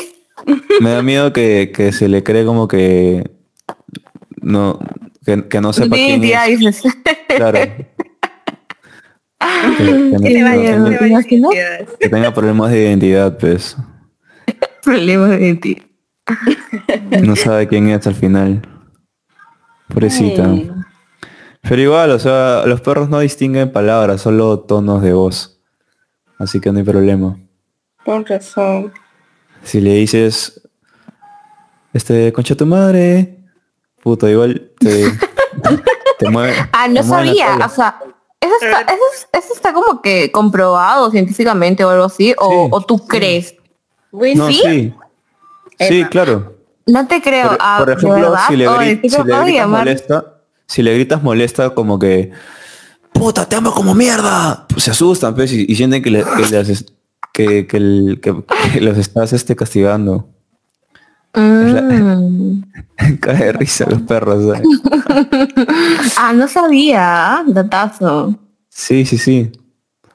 [0.81, 3.29] Me da miedo que, que se le cree como que
[4.41, 4.79] no
[5.25, 6.59] que, que no sepa quién es.
[6.59, 6.83] dices.
[7.35, 7.59] Claro.
[9.77, 9.83] Que,
[11.39, 11.49] no-
[12.09, 13.77] tenga- problemas de identidad, pues.
[14.83, 15.83] Problemas de identidad.
[17.21, 18.61] No sabe quién es al final.
[19.87, 20.45] Pobrecita.
[20.51, 20.71] Ay.
[21.61, 25.59] Pero igual, o sea, los perros no distinguen palabras, solo tonos de voz.
[26.37, 27.37] Así que no hay problema.
[28.05, 28.91] Con razón.
[29.63, 30.61] Si le dices,
[31.93, 33.39] este, concha tu madre,
[34.01, 35.11] puta, igual te,
[36.17, 36.55] te mueve.
[36.71, 37.57] Ah, no sabía.
[37.65, 37.99] O sea,
[38.41, 42.33] eso está, eso, es- eso está como que comprobado científicamente o algo así.
[42.39, 43.55] O, Sí, o tú crees.
[44.11, 44.93] No, ¿Sí?
[45.79, 46.05] sí.
[46.09, 46.55] Claro.
[46.87, 47.49] No te creo.
[47.49, 48.47] Por, ah, por ¿de ejemplo, verdad?
[48.47, 49.79] si le, gri- si gritas llamar.
[49.81, 50.33] molesta,
[50.65, 52.31] si le gritas molesta como que
[53.13, 56.41] puta, te amo como mierda, pues se asustan pues, y, y sienten que, le- que,
[56.49, 56.85] les es-
[57.47, 58.35] que, que el- que-
[58.73, 60.29] que los estás este, castigando.
[61.33, 62.61] Mm.
[63.21, 64.43] Cae de risa los perros.
[64.45, 64.67] ¿sabes?
[66.17, 67.43] Ah, no sabía.
[67.47, 68.35] Datazo.
[68.69, 69.51] Sí, sí, sí.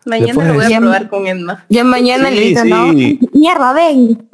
[0.07, 1.65] Mañana Después- lo voy a Ya- probar con Emma.
[1.69, 2.93] Ya mañana Sí, le dices, ¿no?
[3.33, 4.29] Mierda, ven.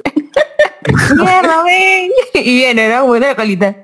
[1.15, 2.11] Mierda, ven.
[2.33, 3.05] Y viene, ¿no?
[3.07, 3.75] Buena la colita.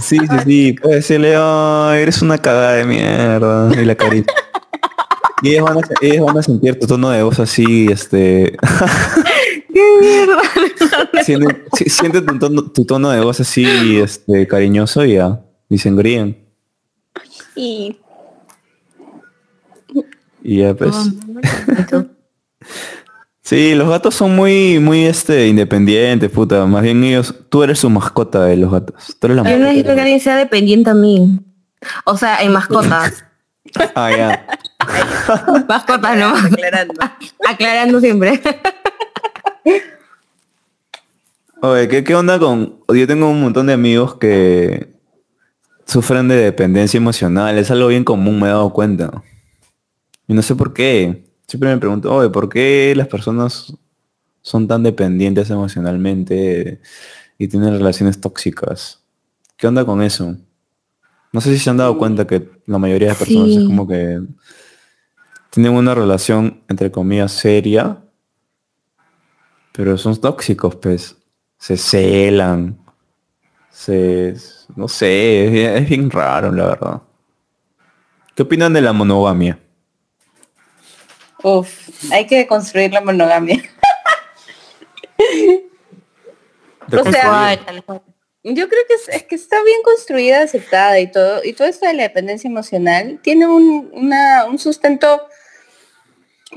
[0.00, 0.72] Sí, sí, sí.
[0.80, 3.70] Puede decirle, "Ay, eres una cagada de mierda.
[3.80, 4.32] Y la carita.
[5.42, 8.56] Y ellos van, a, ellos van a sentir tu tono de voz así, este...
[9.72, 11.22] ¡Qué mierda!
[11.24, 15.40] Siente, si- siente tu, tono, tu tono de voz así, este, cariñoso y ya.
[15.68, 16.36] Y se engríen.
[17.54, 17.96] Y
[20.42, 20.94] Y ya pues.
[23.42, 26.66] Sí, los gatos son muy, muy este, independientes, puta.
[26.66, 29.16] Más bien ellos, tú eres su mascota de los gatos.
[29.18, 29.64] Tú eres la Yo mascota.
[29.66, 31.40] necesito que alguien sea dependiente a mí.
[32.04, 33.24] O sea, en mascotas.
[33.94, 34.46] Ah, ya.
[35.68, 36.34] mascotas no.
[36.36, 36.94] aclarando.
[37.46, 38.40] Aclarando siempre.
[41.62, 42.80] Oye, ¿qué, ¿qué onda con...?
[42.88, 44.94] Yo tengo un montón de amigos que
[45.84, 47.58] sufren de dependencia emocional.
[47.58, 49.22] Es algo bien común, me he dado cuenta.
[50.26, 51.24] Y no sé por qué.
[51.46, 53.74] Siempre me pregunto, oye, ¿por qué las personas
[54.42, 56.80] son tan dependientes emocionalmente
[57.38, 59.02] y tienen relaciones tóxicas?
[59.56, 60.36] ¿Qué onda con eso?
[61.32, 64.20] No sé si se han dado cuenta que la mayoría de personas es como que
[65.50, 68.02] tienen una relación, entre comillas, seria,
[69.72, 71.16] pero son tóxicos, pues.
[71.58, 72.78] Se celan.
[73.70, 74.34] Se...
[74.76, 77.02] No sé, es bien, es bien raro, la verdad.
[78.34, 79.58] ¿Qué opinan de la monogamia?
[81.42, 83.62] Uf, hay que construir la monogamia.
[86.92, 87.58] O sea,
[88.42, 91.42] Yo creo que es, es que está bien construida, aceptada y todo.
[91.44, 95.28] Y todo esto de la dependencia emocional tiene un, una- un sustento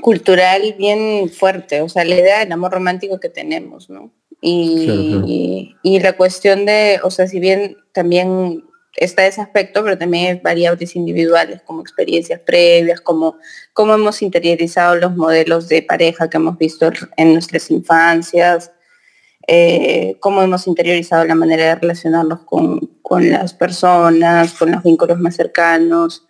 [0.00, 1.80] cultural bien fuerte.
[1.82, 4.10] O sea, la idea del amor romántico que tenemos, ¿no?
[4.40, 5.24] Y, Claro, claro.
[5.26, 8.64] y- y la cuestión de, o sea, si bien también
[8.96, 13.36] está ese aspecto, pero también hay variables individuales como experiencias previas, como
[13.72, 18.70] cómo hemos interiorizado los modelos de pareja que hemos visto en nuestras infancias,
[19.46, 25.18] eh, cómo hemos interiorizado la manera de relacionarnos con, con las personas, con los vínculos
[25.18, 26.26] más cercanos.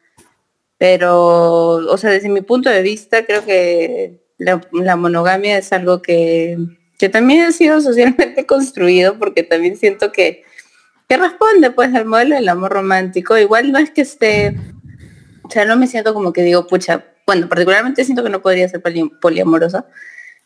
[0.78, 6.58] Pero, o sea, desde mi punto de vista, creo que la, monogamia es algo que,
[6.98, 10.42] que también ha sido socialmente construido, porque también siento que,
[11.08, 13.38] que responde pues al modelo del amor romántico.
[13.38, 14.56] Igual no es que esté,
[15.42, 18.68] o sea, no me siento como que digo, pucha, bueno, particularmente siento que no podría
[18.68, 19.86] ser poli- poliamorosa,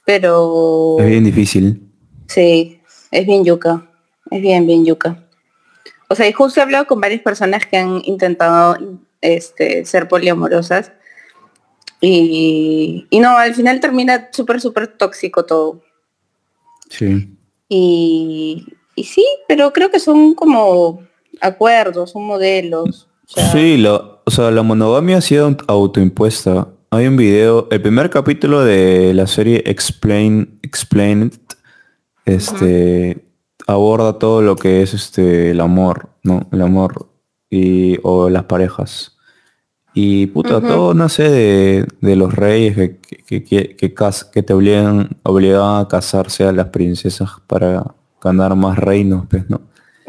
[0.04, 0.96] pero...
[1.00, 1.87] Es bien difícil.
[2.28, 3.86] Sí, es bien yuca.
[4.30, 5.24] Es bien, bien yuca.
[6.08, 8.76] O sea, y justo he hablado con varias personas que han intentado
[9.20, 10.92] este, ser poliamorosas.
[12.00, 15.82] Y, y no, al final termina súper, súper tóxico todo.
[16.88, 17.36] Sí.
[17.68, 21.02] Y, y sí, pero creo que son como
[21.40, 23.08] acuerdos, son modelos.
[23.28, 26.68] o sea, Sí, la, o sea, la monogamia ha sido autoimpuesta.
[26.90, 31.32] Hay un video, el primer capítulo de la serie Explain, Explained,
[32.28, 33.24] este,
[33.66, 36.46] aborda todo lo que es este el amor, ¿no?
[36.52, 37.08] El amor
[37.50, 39.16] y o las parejas.
[39.94, 40.68] Y puta, Ujú.
[40.68, 43.94] todo nace de, de los reyes que, que, que,
[44.32, 49.60] que te obligan, obligaban a casarse a las princesas para ganar más reinos, pues, ¿no?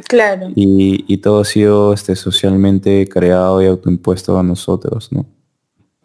[0.07, 0.49] Claro.
[0.55, 5.25] Y, y todo ha sido este, socialmente creado y autoimpuesto a nosotros, ¿no?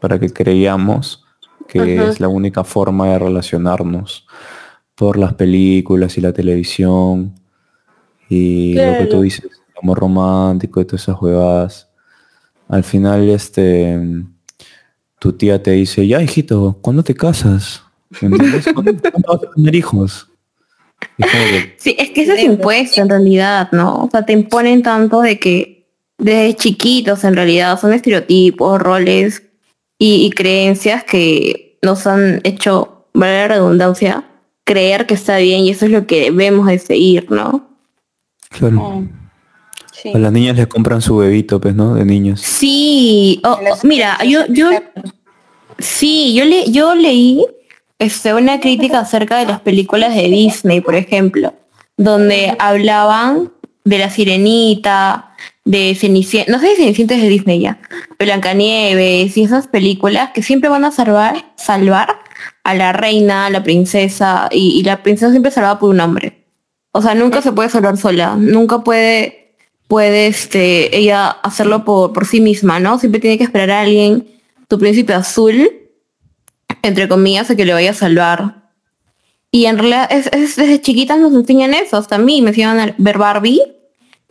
[0.00, 1.24] Para que creíamos
[1.68, 4.26] que es la única forma de relacionarnos
[4.94, 7.34] por las películas y la televisión
[8.28, 11.88] y lo que tú dices, el amor romántico y todas esas huevadas.
[12.68, 13.98] Al final, este,
[15.18, 17.82] tu tía te dice, ya hijito, ¿cuándo te casas?
[18.20, 18.66] ¿Entiendes?
[18.72, 20.28] ¿Cuándo, cuándo vas a tener hijos?
[21.18, 24.04] Es que, Sí, es que eso es impuesto en realidad, ¿no?
[24.04, 29.42] O sea, te imponen tanto de que desde chiquitos en realidad son estereotipos, roles
[29.98, 34.24] y, y creencias que nos han hecho, vale la redundancia,
[34.64, 37.68] creer que está bien y eso es lo que debemos de seguir, ¿no?
[38.50, 39.06] claro.
[39.92, 40.10] Sí.
[40.12, 41.94] A las niñas les compran su bebito, pues, ¿no?
[41.94, 42.40] De niños.
[42.40, 44.68] Sí, oh, oh, mira, yo, yo,
[45.78, 47.44] Sí, yo, le, yo leí
[47.98, 51.54] este, una crítica acerca de las películas de Disney, por ejemplo,
[51.96, 53.52] donde hablaban
[53.84, 55.30] de la sirenita,
[55.64, 57.78] de Cenicienta, no sé si Cenicienta es de Disney ya,
[58.18, 62.18] Blancanieves y esas películas que siempre van a salvar, salvar
[62.64, 66.00] a la reina, a la princesa, y, y la princesa siempre es salvada por un
[66.00, 66.44] hombre.
[66.92, 69.56] O sea, nunca se puede salvar sola, nunca puede,
[69.88, 72.98] puede este, ella hacerlo por, por sí misma, ¿no?
[72.98, 74.28] Siempre tiene que esperar a alguien,
[74.68, 75.68] tu príncipe azul,
[76.82, 78.62] entre comillas, a que le vaya a salvar.
[79.50, 82.80] Y en realidad es, es- desde chiquitas nos enseñan eso, hasta a mí me enseñan
[82.80, 83.60] a ver Barbie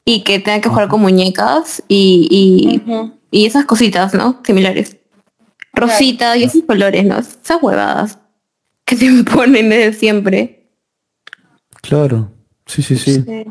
[0.06, 2.82] y que tengan que jugar con muñecas y,
[3.32, 4.42] y, esas cositas, ¿no?
[4.46, 4.98] Similares.
[5.74, 7.18] Rosita y esos colores, ¿no?
[7.18, 8.20] Esas huevadas
[8.86, 10.70] que se imponen desde siempre.
[11.82, 12.32] Claro.
[12.66, 13.22] Sí, sí, sí.
[13.22, 13.46] Sí.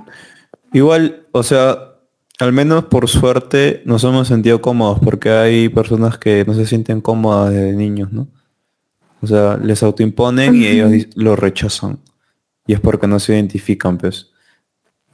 [0.73, 1.93] Igual, o sea,
[2.39, 7.01] al menos por suerte nos hemos sentido cómodos porque hay personas que no se sienten
[7.01, 8.29] cómodas desde niños, ¿no?
[9.21, 11.99] O sea, les autoimponen y ellos lo rechazan.
[12.67, 14.31] Y es porque no se identifican, pues.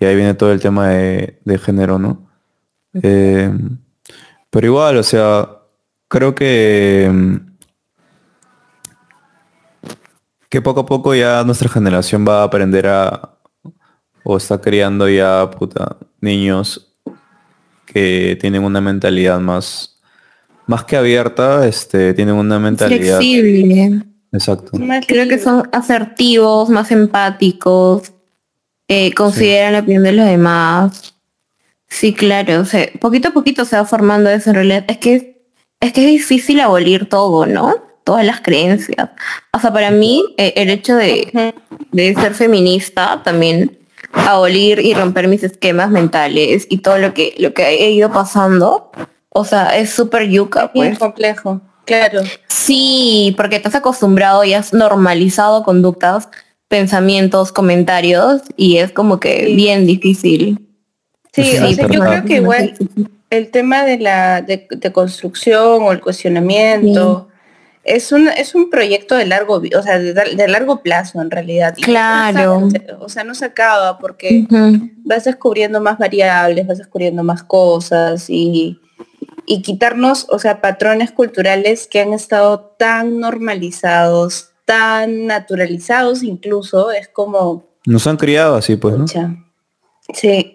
[0.01, 2.31] Y ahí viene todo el tema de, de género, ¿no?
[3.03, 3.53] Eh,
[4.49, 5.49] pero igual, o sea,
[6.09, 7.11] creo que
[10.49, 13.35] que poco a poco ya nuestra generación va a aprender a
[14.25, 16.95] o está criando ya puta niños
[17.87, 19.99] que tienen una mentalidad más
[20.67, 24.03] más que abierta, este tienen una mentalidad Flexible.
[24.33, 24.79] exacto.
[24.79, 28.13] Más Creo que son asertivos, más empáticos,
[28.87, 31.15] eh, consideran la opinión de los demás.
[31.89, 34.85] Sí, claro, o sea, poquito a poquito se va formando eso en realidad.
[34.89, 35.39] Es que
[35.81, 37.88] es que es difícil abolir todo, ¿no?
[38.09, 39.11] Todas las creencias.
[39.53, 41.53] O sea, para mí eh, el hecho de,
[41.93, 43.79] de ser feminista también
[44.15, 48.91] abolir y romper mis esquemas mentales y todo lo que lo que he ido pasando,
[49.29, 50.99] o sea, es súper yuca, pues.
[50.99, 51.61] complejo.
[51.85, 52.23] Claro.
[52.47, 56.31] Sí, porque te has acostumbrado y has normalizado conductas,
[56.69, 59.55] pensamientos, comentarios y es como que Sí.
[59.55, 60.67] bien difícil.
[61.35, 62.73] Sí, Sí, o sea, yo creo que igual
[63.29, 67.29] el tema de la de, de construcción o el cuestionamiento
[67.85, 71.75] es un es un proyecto de largo o sea de, de largo plazo en realidad
[71.77, 72.69] Y no Claro.
[72.71, 74.47] se- o sea no se acaba porque
[75.05, 78.81] vas descubriendo más variables vas descubriendo más cosas y
[79.47, 87.09] y quitarnos o sea patrones culturales que han estado tan normalizados tan naturalizados incluso es
[87.09, 89.07] como Nos han criado así, pues, ¿no?
[90.13, 90.55] sí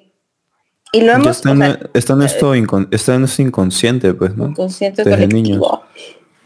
[0.92, 2.54] y lo hemos está, o en, sea, está en esto
[2.92, 4.50] está en esto inconsciente, pues, ¿no?
[4.50, 5.82] inconsciente Desde colectivo.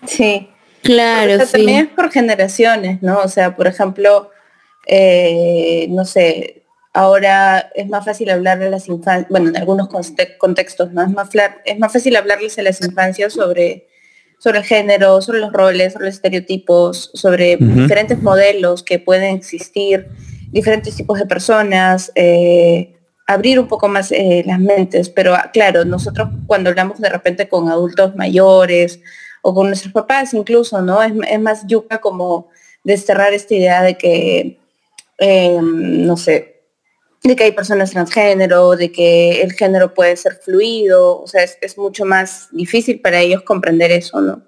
[0.05, 0.47] Sí.
[0.87, 3.19] Claro, O sea, también es por generaciones, ¿no?
[3.19, 4.31] O sea, por ejemplo,
[4.87, 6.63] eh, no sé,
[6.93, 11.03] ahora es más fácil hablar a las infancias, bueno, en algunos conte- contextos, ¿no?
[11.03, 11.29] Es más,
[11.65, 13.87] es más fácil hablarles a las infancias sobre,
[14.39, 20.07] sobre el género, sobre los roles, sobre los estereotipos, sobre diferentes modelos que pueden existir,
[20.51, 22.93] diferentes tipos de personas, eh,
[23.27, 25.09] abrir un poco más eh, las mentes.
[25.09, 29.01] Pero ah, claro, nosotros cuando hablamos de repente con adultos mayores
[29.41, 31.01] o con nuestros papás incluso, ¿no?
[31.01, 32.49] Es, es más yuca como
[32.83, 34.59] desterrar esta idea de que,
[35.19, 36.61] eh, no sé,
[37.23, 41.57] de que hay personas transgénero, de que el género puede ser fluido, o sea, es,
[41.61, 44.41] es mucho más difícil para ellos comprender eso, ¿no?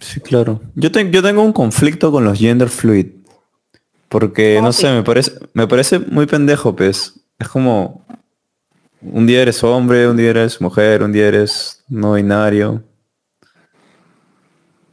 [0.00, 0.60] Sí, claro.
[0.74, 3.06] Yo, ten- yo tengo un conflicto con los gender fluid.
[4.08, 7.14] Porque, ¿Cómo no sé, me parece, me parece muy pendejo, pues.
[7.38, 8.04] Es como...
[9.00, 12.82] Un día eres hombre, un día eres mujer, un día eres no binario.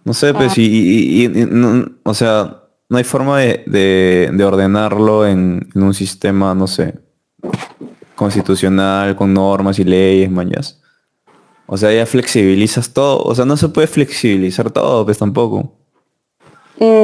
[0.03, 4.29] No sé, pues, y, y- y- y no- o sea, no hay forma de, de-
[4.33, 6.95] de ordenarlo en, en un sistema, no sé,
[8.15, 10.81] constitucional, con normas y leyes, mañas.
[11.67, 13.19] O sea, ya flexibilizas todo.
[13.23, 15.77] O sea, no se puede flexibilizar todo, pues tampoco.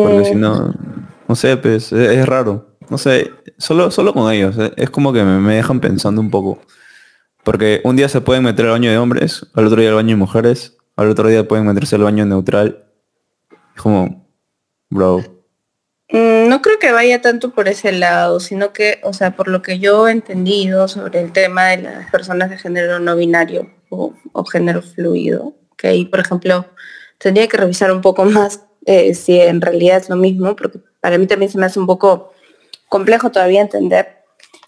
[0.03, 0.73] Porque si Mm, no,
[1.27, 2.75] no sé, pues es, es raro.
[2.89, 4.57] No sé, solo, solo con ellos.
[4.57, 6.59] eh, Es como que me, me dejan pensando un poco.
[7.43, 10.09] Porque un día se pueden meter al baño de hombres, al otro día al baño
[10.09, 12.83] de mujeres, al otro día pueden meterse al baño neutral.
[13.77, 14.27] Es como,
[14.89, 15.19] bro.
[16.09, 19.61] Mm, No creo que vaya tanto por ese lado, sino que, o sea, por lo
[19.61, 24.13] que yo he entendido sobre el tema de las personas de género no binario o,
[24.33, 26.65] o género fluido, que ahí, por ejemplo,
[27.19, 31.19] tendría que revisar un poco más eh, si en realidad es lo mismo, porque para
[31.19, 32.33] mí también se me hace un poco
[32.89, 34.23] complejo todavía entender.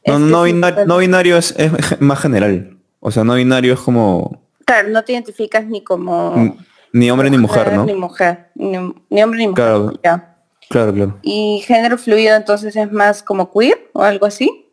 [0.05, 2.77] No, binario, no binario es, es más general.
[2.99, 6.55] O sea, no binario es como Claro, no te identificas ni como n-
[6.93, 7.85] ni hombre ni mujer, ¿no?
[7.85, 8.77] Ni mujer, ni,
[9.09, 9.55] ni hombre ni mujer.
[9.65, 9.93] Claro.
[10.03, 10.35] ya.
[10.69, 11.17] Claro, claro.
[11.23, 14.65] Y género fluido entonces es más como queer o algo así.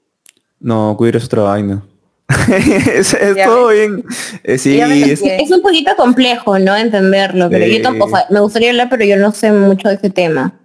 [0.61, 1.83] No, queer es otra vaina.
[2.49, 4.05] es todo bien.
[4.43, 6.77] Eh, sí, es- un poquito complejo, ¿no?
[6.77, 10.59] Entenderlo, pero yo tampoco, me gustaría hablar, pero yo no sé mucho de ese tema.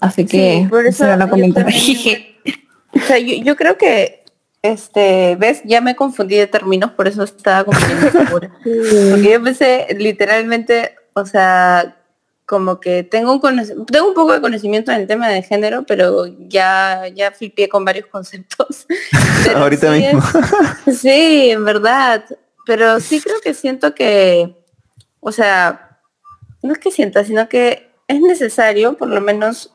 [0.00, 1.64] Así que, Sí, por eso eso no yo comentar.
[1.64, 2.26] también-
[2.94, 4.19] O sea, yo, yo creo que,
[4.62, 8.50] este, ves, ya me confundí de términos, por eso estaba como que insegura.
[8.62, 11.96] Porque yo pensé literalmente, o sea,
[12.46, 13.40] como que tengo un
[13.86, 17.84] tengo un poco de conocimiento en el tema de género, pero ya, ya flipié con
[17.84, 18.86] varios conceptos.
[19.44, 20.20] Pero Ahorita sí mismo.
[20.86, 22.24] es- sí, en verdad.
[22.66, 24.56] Pero sí creo que siento que,
[25.20, 26.00] o sea,
[26.62, 29.72] no es que sienta, sino que es necesario, por lo menos,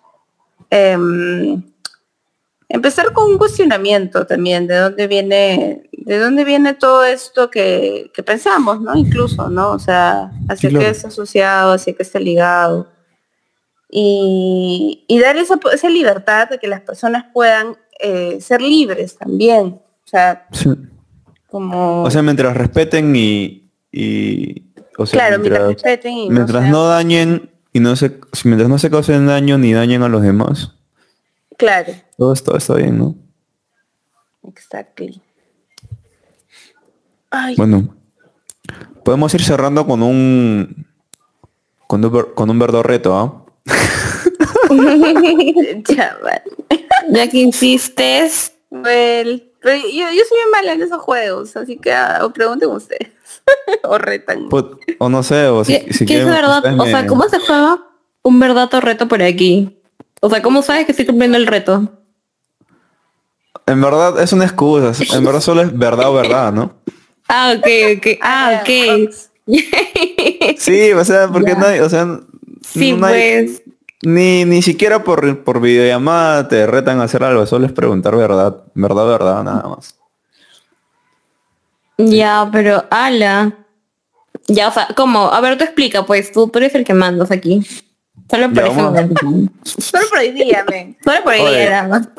[0.69, 1.63] em,
[2.69, 8.23] empezar con un cuestionamiento también de dónde viene, de dónde viene todo esto que, que
[8.23, 8.95] pensamos, ¿no?
[8.95, 9.71] Incluso, ¿no?
[9.71, 10.85] O sea, hacia claro.
[10.85, 12.89] qué está asociado, hacia qué está ligado.
[13.89, 19.79] Y, y dar esa, esa libertad de que las personas puedan eh, ser libres también.
[20.03, 20.69] O sea, Sí.
[21.47, 22.03] como...
[22.03, 24.63] O sea, mientras respeten y, y
[24.97, 28.19] o sea, claro, mientras mientras, respeten y no mientras sean- no dañen y no se
[28.43, 30.73] mientras no se causen daño ni dañen a los demás,
[31.57, 33.15] Claro, todo esto está bien, ¿no?
[34.47, 35.21] exactly.
[37.31, 37.95] Ay, Bueno,
[39.03, 40.87] podemos ir cerrando con un
[41.87, 43.45] con un, con un verdadero reto, ¿ah?
[45.83, 46.41] chaval.
[47.09, 51.93] Ya que insistes, Well, pero yo, yo soy bien mala en esos juegos, así que
[51.93, 53.11] ah, o pregunten ustedes.
[53.83, 54.49] o retan.
[54.49, 56.63] Put- O no sé, o si, ¿qué, si qué es verdad?
[56.79, 57.79] O sea, ¿cómo se juega
[58.23, 59.77] un verdadero reto por aquí?
[60.21, 61.91] O sea, ¿cómo sabes que estoy cumpliendo el reto?
[63.67, 66.73] En verdad es una excusa, en verdad solo es verdad o verdad, ¿no?
[67.27, 68.07] Ah, ok, ok.
[68.21, 69.09] Ah, ok.
[70.57, 71.57] Sí, o sea, porque Ya.
[71.57, 72.19] nadie, o sea,
[72.63, 73.61] Sí, no hay- pues.
[74.03, 78.63] Ni, ni siquiera por, por videollamada te retan a hacer algo, solo es preguntar verdad,
[78.75, 79.95] verdad, verdad, nada más.
[81.97, 83.53] Ya, pero ala.
[84.47, 85.31] Ya, o sea, ¿cómo?
[85.31, 87.65] A ver, tú explica, pues, tú, tú eres el que mandas aquí.
[88.29, 89.21] Solo por momento.
[89.63, 90.97] Solo por hoy día, men.
[91.03, 91.69] Solo por ahí Oye.
[91.69, 92.09] nada más.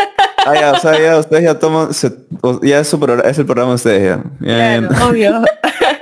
[0.46, 2.16] Ah, ya, o sea, ya ustedes ya toman, se-
[2.62, 4.22] ya es, su programa, es el programa de ustedes ya.
[4.38, 4.86] Bien.
[4.86, 5.06] Claro.
[5.08, 5.42] Obvio.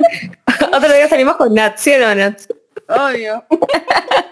[0.76, 2.38] Otro día salimos con Nat, ¿sí o no, Nat?
[2.88, 3.44] Obvio.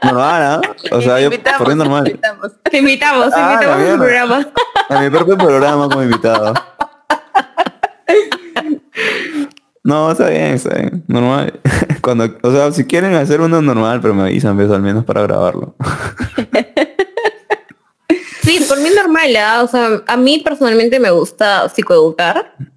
[0.03, 0.61] Normal, ¿ah?
[0.91, 2.07] O sea, te yo invitamos, por mí te normal.
[2.09, 2.53] invitamos.
[2.65, 4.49] Te invitamos, te Ah, invitamos a tu programa.
[4.91, 6.55] A mi propio programa como invitado.
[9.85, 11.05] No, está bien, está bien.
[11.09, 11.61] Normal.
[12.03, 15.23] Cuando, o sea, si quieren hacer uno normal, pero me avisan, pues, al menos para
[15.23, 15.75] grabarlo.
[18.43, 19.63] Sí, por mí normal, ¿ah?
[19.63, 22.69] o sea, a mí personalmente me gusta psicoeducar Ah,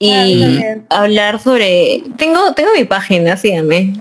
[0.00, 0.86] y bien.
[0.88, 2.02] hablar sobre...
[2.16, 3.92] Tengo, tengo mi página, síganme.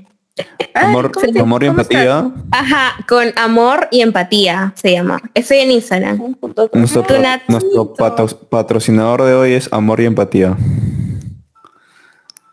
[0.73, 2.31] Ay, Amor, ¿cómo te- amor y empatía.
[2.51, 5.21] Ajá, con amor y empatía se llama.
[5.33, 6.35] Estoy en Instagram.
[6.71, 10.55] Nuestro, patro- patrocinador de hoy es Amor y Empatía.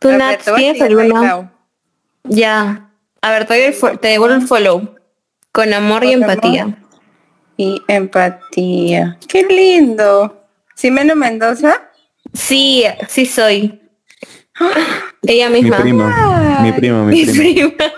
[0.08, 1.52] ¿Tú, A ver, Nat, te voy a tienes seguir right alguna?
[2.24, 2.90] Ya.
[3.22, 4.94] A ver, te, doy el fo- te devuelvo el follow.
[5.52, 6.30] Con amor y amor.
[6.30, 6.78] empatía.
[7.56, 9.18] Y empatía.
[9.28, 10.44] Qué lindo.
[10.74, 11.80] Simeno Mendoza.
[12.32, 13.80] Sí, sí soy.
[15.22, 15.78] Ella Mi misma.
[15.78, 16.58] prima.
[16.62, 17.70] Mi prima, mi Mi prima.
[17.76, 17.92] prima.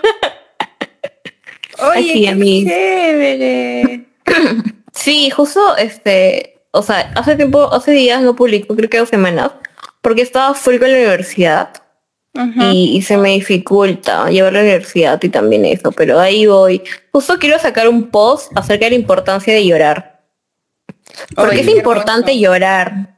[1.95, 4.05] Oye, qué chévere.
[4.91, 9.51] Sí, justo este o sea, hace tiempo, hace días no publico, creo que dos semanas,
[10.01, 11.71] porque estaba full con la universidad
[12.33, 16.81] y, y se me dificulta llevar la universidad y también eso, pero ahí voy.
[17.11, 20.21] Justo quiero sacar un post acerca de la importancia de llorar.
[21.35, 23.15] Porque Oye, es importante llorar.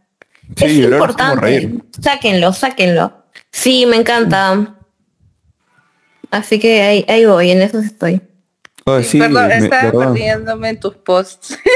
[0.55, 1.41] Sí, es llorar es importante.
[1.41, 1.83] reír.
[2.01, 3.13] sáquenlo, sáquenlo.
[3.51, 4.75] Sí, me encanta.
[6.31, 8.21] Así que ahí, ahí voy, en eso estoy.
[8.85, 11.57] Oh, sí, Perdón, me- estaba perdiéndome en tus posts.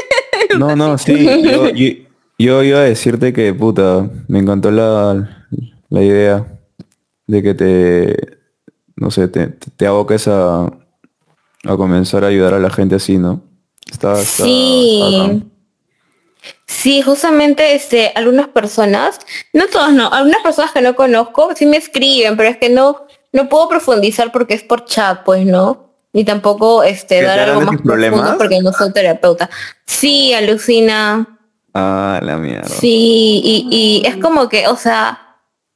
[0.59, 1.25] No, no, sí.
[1.43, 1.87] Yo, yo,
[2.37, 5.45] yo iba a decirte que, puta, me encantó la,
[5.89, 6.45] la idea
[7.27, 8.37] de que te,
[8.95, 13.41] no sé, te, te, aboques a, a comenzar a ayudar a la gente así, ¿no?
[13.91, 15.43] Está, Sí.
[16.67, 19.19] Sí, justamente este, algunas personas,
[19.53, 23.05] no todas no, algunas personas que no conozco sí me escriben, pero es que no,
[23.33, 25.89] no puedo profundizar porque es por chat, pues, ¿no?
[26.13, 29.49] Ni tampoco este ¿Que te dar algo más profundo porque no soy terapeuta.
[29.85, 31.39] Sí, alucina.
[31.73, 32.69] Ah, la mierda.
[32.69, 35.24] Sí, y, y es como que, o sea,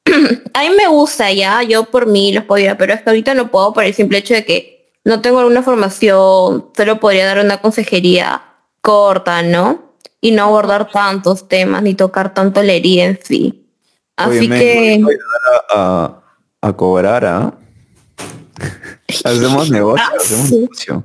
[0.53, 3.49] a mí me gusta ya, yo por mí los podía, pero es que ahorita no
[3.51, 7.61] puedo por el simple hecho de que no tengo alguna formación, solo podría dar una
[7.61, 8.41] consejería
[8.81, 9.93] corta, ¿no?
[10.21, 13.65] Y no abordar tantos temas ni tocar tanto la herida en sí.
[14.17, 15.15] Así que voy
[15.71, 16.21] a a,
[16.61, 17.53] a, cobrar, ¿ah?
[19.23, 20.55] Hacemos negocio, Ah, hacemos sí.
[20.59, 21.03] negocio.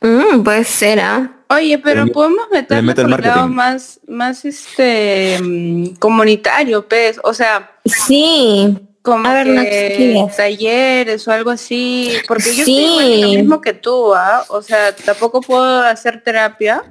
[0.00, 1.32] Mm, puede ser, ¿ah?
[1.50, 7.20] Oye, pero Le- podemos el por el lado más, más este mm, comunitario, pues.
[7.24, 8.78] O sea, Sí.
[9.02, 10.36] como A ver, Nax, que ¿qué es?
[10.36, 12.12] talleres o algo así.
[12.26, 12.78] Porque yo Sí.
[12.84, 14.44] estoy igual en lo mismo que tú, ¿ah?
[14.48, 16.84] O sea, tampoco puedo hacer terapia,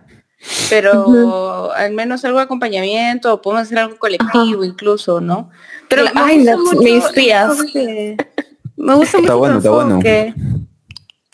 [0.69, 5.49] pero al menos algo de acompañamiento, o podemos hacer algo colectivo incluso, ¿no?
[5.87, 7.51] Pero ay, gusta mucho me inspiras.
[7.59, 8.17] enfoque.
[8.77, 9.99] Me gusta mucho Está tu bueno, está bueno.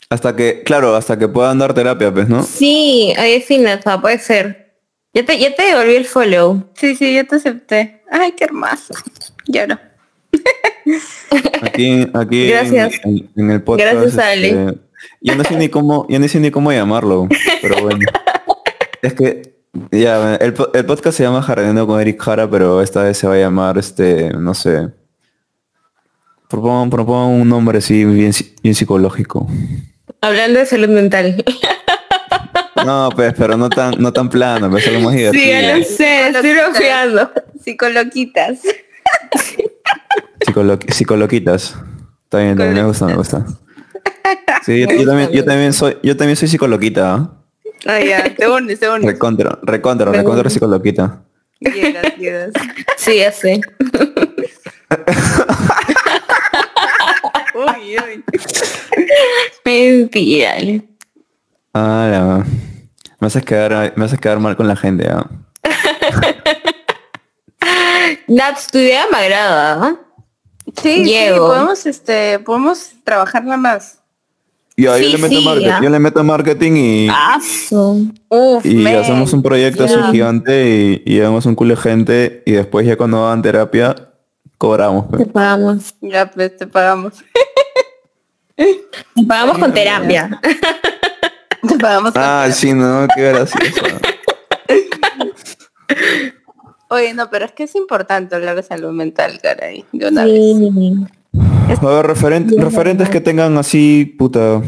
[0.09, 2.43] Hasta que, claro, hasta que puedan dar terapia, pues, ¿no?
[2.43, 4.75] Sí, ahí sí, Nata, puede ser.
[5.13, 6.63] Ya te, ya te devolví el follow.
[6.75, 8.03] Sí, sí, yo te acepté.
[8.11, 8.93] Ay, qué hermoso.
[9.49, 9.79] Ya no.
[11.61, 12.95] Aquí, aquí Gracias.
[13.05, 13.93] En, en el podcast.
[13.93, 14.49] Gracias, Ale.
[14.49, 14.79] este,
[15.21, 17.29] yo no sé ni cómo, yo no sé ni cómo llamarlo,
[17.61, 18.05] pero bueno.
[19.01, 19.57] es que
[19.91, 23.35] ya, el, el podcast se llama Jardinero con Eric Jara, pero esta vez se va
[23.35, 24.89] a llamar este, no sé.
[26.49, 28.31] Propongan, propongan un nombre así bien,
[28.61, 29.47] bien psicológico.
[30.21, 31.43] Hablando de salud mental.
[32.85, 35.45] No, pues, pero no tan, no tan plano, pues algo más Sí, divertido.
[35.61, 37.31] ya lo sé, estoy brojeando.
[37.63, 38.59] Psicoloquitas.
[40.39, 41.75] Psicolo- psicoloquitas.
[42.23, 43.45] Está bien, también me gusta, me gusta.
[44.65, 47.31] Sí, yo, yo también, yo también soy, yo también soy psicoloquita, ¿ah?
[47.85, 49.05] Ah, ya, te unes, te unes.
[49.05, 51.21] Recontra, recontra, recontra psicoloquita.
[51.59, 52.51] Llegas, llegas.
[52.97, 53.61] Sí, ya sé.
[59.65, 60.55] Mentira.
[61.73, 62.45] Ah, la-
[63.19, 65.27] me haces quedar, me haces quedar mal con la gente, ¿ah?
[68.27, 69.83] Nats, tu idea me agrada.
[69.83, 69.95] ¿ah?
[70.81, 73.99] Sí, sí, podemos, este, podemos trabajarla más.
[74.75, 75.81] Yo, Sí, yo le meto sí, marketing, ya.
[75.81, 77.09] yo le meto marketing y.
[78.29, 80.11] Uf, y hacemos un proyecto así Ya.
[80.11, 83.95] gigante y, y llevamos un culo de gente y después ya cuando hagan terapia
[84.59, 85.05] cobramos.
[85.09, 85.23] pues.
[85.25, 85.95] Te pagamos.
[86.01, 87.13] Ya, pues, te pagamos.
[88.57, 90.39] Te pagamos con terapia.
[91.67, 92.11] Te pagamos.
[92.11, 92.53] con Ah, terapia.
[92.53, 93.81] sí, no, qué gracioso.
[96.89, 99.83] Oye, no, pero es que es importante hablar de salud mental, caray.
[99.91, 100.33] De una vez.
[100.33, 100.95] Sí.
[101.81, 104.61] A ver, referente- referentes que tengan así, puta,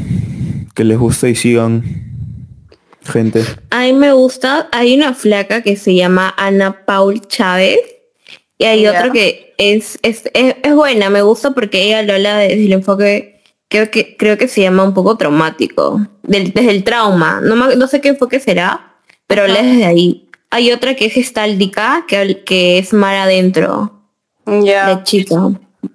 [0.76, 1.84] que les guste y sigan
[3.06, 3.44] gente.
[3.72, 7.80] A mí me gusta, hay una flaca que se llama Ana Paul Chávez
[8.58, 8.92] y hay Ya.
[8.92, 12.74] otra que es, es, es, es buena, me gusta porque ella lo habla desde el
[12.74, 13.39] enfoque,
[13.70, 17.76] creo que, creo que se llama un poco traumático, del, desde el trauma, no, me-
[17.76, 18.96] no sé qué enfoque será,
[19.28, 20.28] pero habla desde ahí.
[20.52, 24.02] Hay otra que es gestáltica, que, que es mar adentro,
[24.46, 24.88] Ya.
[24.88, 25.36] la chica.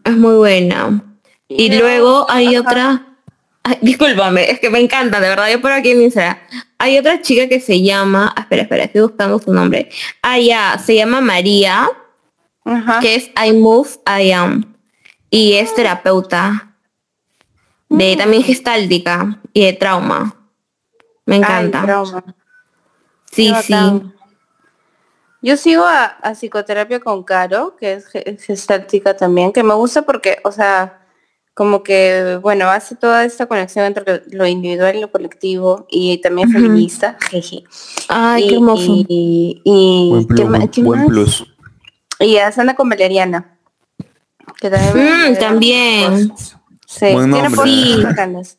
[0.04, 1.02] Es muy buena.
[1.48, 2.60] Y luego hay ajá.
[2.68, 3.06] otra.
[3.64, 6.36] Ay, discúlpame, es que me encanta, de verdad, yo por aquí en Instagram.
[6.78, 9.88] Hay otra chica que se llama, ah, espera, espera, estoy buscando su nombre.
[10.22, 11.88] Ah, ya, se llama María,
[12.64, 13.00] Ajá.
[13.00, 14.74] que es I Move, I Am.
[15.30, 16.73] Y es terapeuta.
[17.98, 20.34] De también gestáltica y de trauma.
[21.26, 21.82] Me Ay, encanta.
[21.82, 22.24] trauma.
[23.30, 23.72] sí, Qué sí.
[23.72, 24.14] bacán.
[25.42, 30.02] Yo sigo a, a psicoterapia con Caro, que es ge- gestáltica también, que me gusta
[30.02, 31.00] porque, o sea,
[31.52, 36.18] como que, bueno, hace toda esta conexión entre lo, lo individual y lo colectivo y
[36.22, 37.18] también feminista.
[37.30, 37.64] jeje.
[38.08, 38.94] Ay, y, qué hermoso.
[39.08, 41.08] Y, y, Buen plus, ¿qué ma- buen, qué buen más?
[41.08, 41.44] plus.
[42.20, 43.58] Y a Sana con Valeriana.
[44.60, 46.28] Que también, Mm, también.
[46.30, 46.56] cosas.
[46.98, 47.70] Sí, Buen tiene nombre.
[47.70, 48.56] Sí.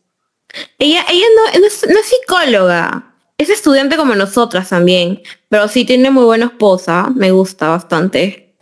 [0.79, 5.83] Ella, ella no, no es, no es psicóloga, es estudiante como nosotras también, pero sí
[5.83, 8.55] tiene muy buena esposa, me gusta bastante.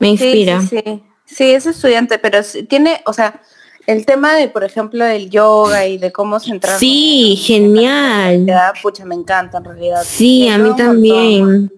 [0.00, 0.60] Me inspira.
[0.62, 1.02] Sí, sí, sí.
[1.24, 3.40] Sí, es estudiante, pero tiene, o sea,
[3.86, 6.78] el tema de, por ejemplo, del yoga y de cómo centrar.
[6.78, 8.46] Sí, genial.
[8.82, 10.02] Pucha, me encanta en realidad.
[10.04, 11.72] Sí, Me a mí también.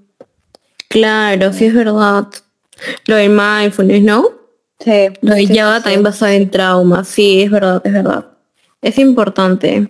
[0.88, 2.28] Claro, sí es verdad.
[3.06, 4.30] Lo del mindfulness, ¿no?
[4.78, 5.08] Sí.
[5.22, 7.04] Lo de sí, sí, también basado en trauma.
[7.04, 8.26] Sí, es verdad, es verdad.
[8.82, 9.88] Es importante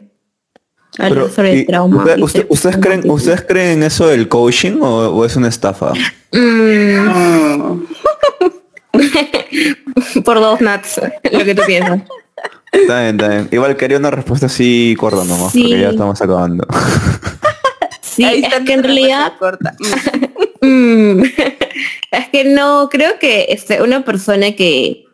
[0.99, 1.99] hablar Pero, sobre y el trauma.
[2.05, 3.11] usted- usted- ¿ustedes, creen.
[3.11, 5.93] ¿Ustedes creen en eso del coaching o, o es una estafa?
[6.33, 7.83] Mm,
[10.25, 11.01] por dos nuts,
[11.33, 12.03] lo que tú piensas.
[12.73, 13.49] Está bien, está bien.
[13.53, 15.63] Igual quería una respuesta así corta nomás, Sí.
[15.63, 16.67] porque ya estamos acabando.
[18.03, 19.75] Sí, Ahí es está que en realidad corta.
[20.63, 21.23] Mm.
[22.17, 25.05] Es que no, creo que este, una persona que,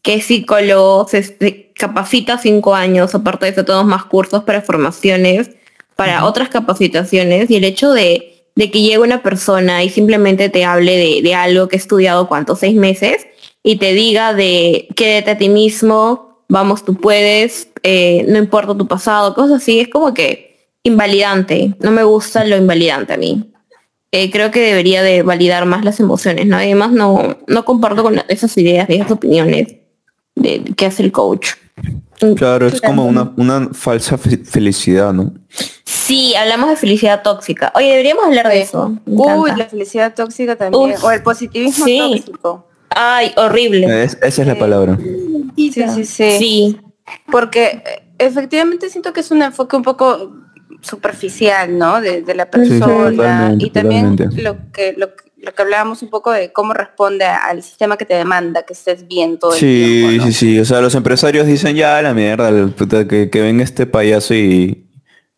[0.00, 4.62] que es psicólogo se se capacita cinco años, aparte de eso, todos más cursos para
[4.62, 5.50] formaciones,
[5.96, 10.64] para otras capacitaciones, y el hecho de, de que llegue una persona y simplemente te
[10.64, 12.60] hable de, de algo que he estudiado, ¿cuántos?
[12.60, 13.26] Seis meses,
[13.64, 18.86] y te diga de quédate a ti mismo, vamos, tú puedes, eh, no importa tu
[18.86, 23.51] pasado, cosas así, es como que invalidante, no me gusta lo invalidante a mí
[24.12, 26.56] eh, creo que debería de validar más las emociones, ¿no?
[26.56, 29.68] Además no, no comparto con esas ideas, esas opiniones
[30.34, 31.48] de, de qué hace el coach.
[32.36, 35.32] Claro, es como una, una falsa fe- felicidad, ¿no?
[35.84, 37.72] Sí, hablamos de felicidad tóxica.
[37.74, 38.96] Oye, deberíamos hablar de eso.
[39.06, 40.92] Uy, la felicidad tóxica también.
[40.92, 41.02] Uf.
[41.04, 41.98] o el positivismo Sí.
[41.98, 42.68] tóxico.
[42.90, 44.04] Ay, horrible.
[44.04, 44.98] Es- esa es la palabra.
[45.56, 46.38] Sí, sí, sí.
[46.38, 46.80] Sí,
[47.30, 50.32] Porque eh, efectivamente siento que es un enfoque un poco
[50.82, 52.00] superficial, ¿no?
[52.00, 53.54] De, de la persona.
[53.58, 54.42] y también totalmente.
[54.42, 58.04] lo que, lo, que- lo que hablábamos un poco de cómo responde al sistema que
[58.04, 60.16] te demanda que estés bien todo el Sí, tiempo.
[60.18, 60.24] ¿no?
[60.26, 60.60] sí, sí.
[60.60, 64.88] O sea, los empresarios dicen ya la mierda, puta, que, que venga este payaso y,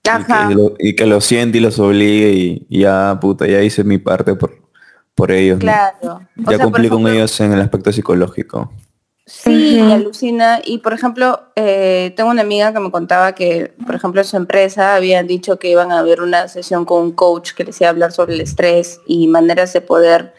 [0.02, 3.82] que, lo, y que lo siente y los obligue y, y ya, puta, ya hice
[3.82, 4.54] mi parte por,
[5.14, 5.56] por ellos.
[5.56, 5.60] ¿no?
[5.62, 6.20] Claro.
[6.38, 8.72] O Ya sea, cumplí con ellos en el aspecto psicológico.
[9.26, 9.92] Sí, Ujú.
[9.92, 10.60] alucina.
[10.64, 14.36] Y por ejemplo, eh, tengo una amiga que me contaba que, por ejemplo, en su
[14.36, 17.88] empresa habían dicho que iban a haber una sesión con un coach que les iba
[17.88, 20.34] a hablar sobre el estrés y maneras de poder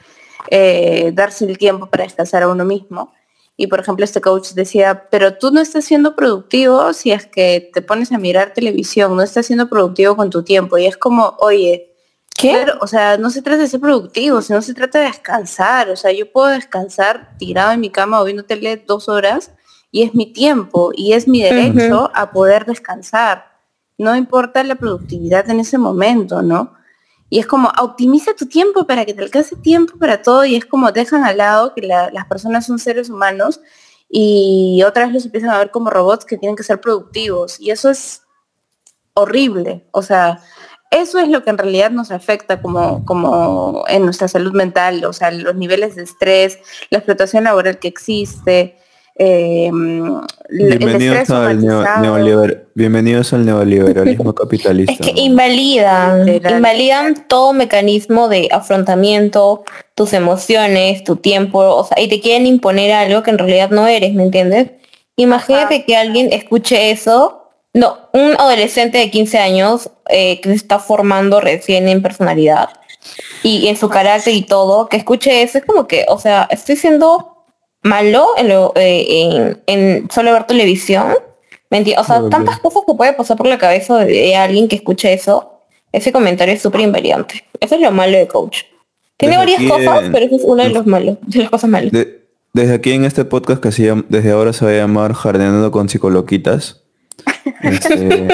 [0.51, 3.11] eh, darse el tiempo para descansar a uno mismo.
[3.57, 7.71] Y por ejemplo, este coach decía, pero tú no estás siendo productivo si es que
[7.73, 10.77] te pones a mirar televisión, no estás siendo productivo con tu tiempo.
[10.77, 11.94] Y es como, oye,
[12.37, 12.51] ¿Qué?
[12.51, 15.89] Claro, o sea, no se trata de ser productivo, sino se trata de descansar.
[15.89, 19.51] O sea, yo puedo descansar tirado en mi cama o viendo tele dos horas
[19.91, 23.45] y es mi tiempo y es mi derecho a poder descansar.
[23.97, 26.73] No importa la productividad en ese momento, ¿no?
[27.29, 30.65] Y es como, optimiza tu tiempo para que te alcance tiempo para todo y es
[30.65, 33.61] como dejan al lado que la- las personas son seres humanos
[34.09, 37.59] y otra vez los empiezan a ver como robots que tienen que ser productivos.
[37.59, 38.21] Y eso es
[39.13, 39.87] horrible.
[39.91, 40.39] O sea,
[40.91, 45.13] eso es lo que en realidad nos afecta como, como en nuestra salud mental, o
[45.13, 46.59] sea, los niveles de estrés,
[46.89, 48.77] la explotación laboral que existe,
[49.17, 49.69] eh,
[50.49, 52.05] Bienvenidos estrés al, neo- somatizado.
[52.17, 54.91] neoliber- bienvenidos al neoliberalismo capitalista.
[54.93, 55.19] Es que ¿no?
[55.21, 56.57] invalidan, Literal.
[56.57, 59.63] invalidan todo mecanismo de afrontamiento,
[59.95, 63.87] tus emociones, tu tiempo, o sea, y te quieren imponer algo que en realidad no
[63.87, 64.71] eres, ¿me entiendes?
[65.15, 67.44] Imagínate que alguien escuche eso,
[67.75, 72.69] no, un adolescente de 15 años eh, que se está formando recién en personalidad
[73.43, 76.75] y en su carácter y todo, que escuche eso, es como que, o sea, estoy
[76.75, 77.45] siendo
[77.83, 81.13] malo en, lo, eh, en, en solo ver televisión.
[81.69, 82.03] ¿Me entiendes?
[82.03, 85.11] O sea, tantas cosas que puede pasar por la cabeza de, de alguien que escuche
[85.13, 85.59] eso.
[85.91, 87.43] Ese comentario es súper invalidante.
[87.59, 88.63] Eso es lo malo de coach.
[89.17, 91.91] Tiene Desde varias cosas, pero eso es una de los malos, de las cosas malas.
[91.91, 95.13] De- desde aquí en este podcast que se llama- desde ahora se va a llamar
[95.13, 96.83] Jardineando con Psicoloquitas.
[97.61, 98.27] Este,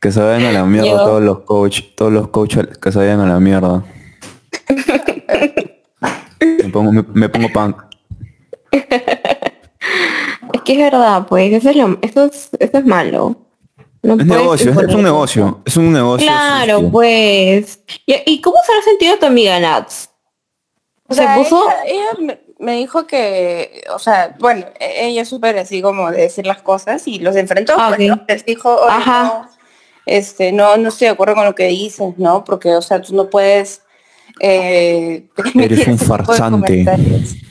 [0.00, 0.96] que se vayan a la mierda Yo.
[0.98, 3.84] todos los coach, todos los coaches que se vayan a la mierda.
[6.40, 7.82] me, pongo, me, me pongo punk.
[10.52, 13.36] Es que es verdad, pues, eso es, lo, eso es, eso es malo.
[14.02, 16.26] No Es negocio, es, un negocio, es un negocio.
[16.28, 17.80] Claro, pues.
[18.06, 20.10] ¿Y, y cómo se ha sentido tu amiga Nats?
[21.08, 21.64] O Se sea, puso...
[21.86, 26.22] ella, ella me, dijo que, o sea, bueno, e- ella es súper así como de
[26.22, 28.08] decir las cosas y los enfrentó, Ah, pues.
[28.08, 28.24] ¿no?
[28.28, 29.22] Les dijo, "Oye, Ajá.
[29.24, 29.48] no,
[30.06, 32.44] este, no, no estoy de acuerdo con lo que dices, ¿no?
[32.44, 33.82] Porque, o sea, tú no puedes
[34.40, 36.50] eh, Eres un farsante.
[36.84, 37.34] comentarios".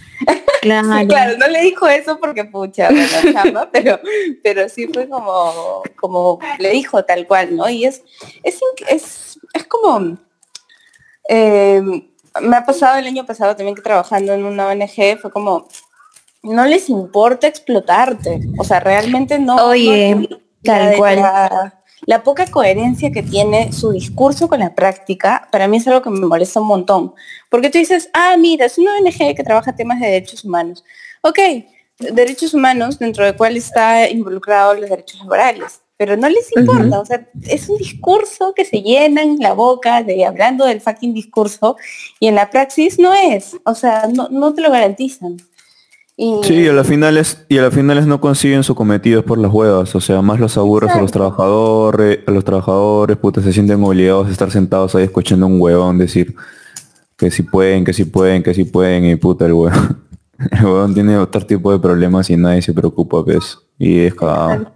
[0.61, 1.07] Claro.
[1.07, 3.99] Claro, no le dijo eso porque pucha, bueno, chamba, pero,
[4.41, 7.69] pero sí fue como, como le dijo tal cual, ¿no?
[7.69, 8.01] Y es,
[8.41, 8.59] es,
[8.89, 10.17] es, es como,
[11.29, 11.83] eh,
[12.41, 15.67] me ha pasado el año pasado también que trabajando en una ONG, fue como,
[16.43, 19.55] no les importa explotarte, o sea, realmente no.
[19.67, 20.27] Oye, no-
[20.63, 21.15] tal la cual.
[21.17, 26.01] la- la poca coherencia que tiene su discurso con la práctica, para mí es algo
[26.03, 27.15] que me molesta un montón.
[27.49, 30.83] Porque tú dices, ah, mira, es una ONG que trabaja temas de derechos humanos.
[31.21, 31.39] Ok,
[31.97, 35.81] derechos humanos, dentro de cuál está involucrado los derechos laborales.
[35.97, 40.25] Pero no les importa, o sea, es un discurso que se llenan la boca de
[40.25, 41.77] hablando del fucking discurso
[42.19, 45.37] y en la praxis no es, o sea, no, no te lo garantizan.
[46.17, 46.33] Y...
[46.43, 49.51] Sí, y a las finales, y a las finales no consiguen su cometido por las
[49.53, 53.81] huevas, o sea, más los aburres a los trabajadores, a los trabajadores, puta, se sienten
[53.83, 56.35] obligados a estar sentados ahí escuchando un huevón decir
[57.17, 60.03] que si pueden, que si pueden, que si pueden, y puta el huevón.
[60.51, 64.69] El huevón tiene otro tipo de problemas y nadie se preocupa, pues, y es cagado.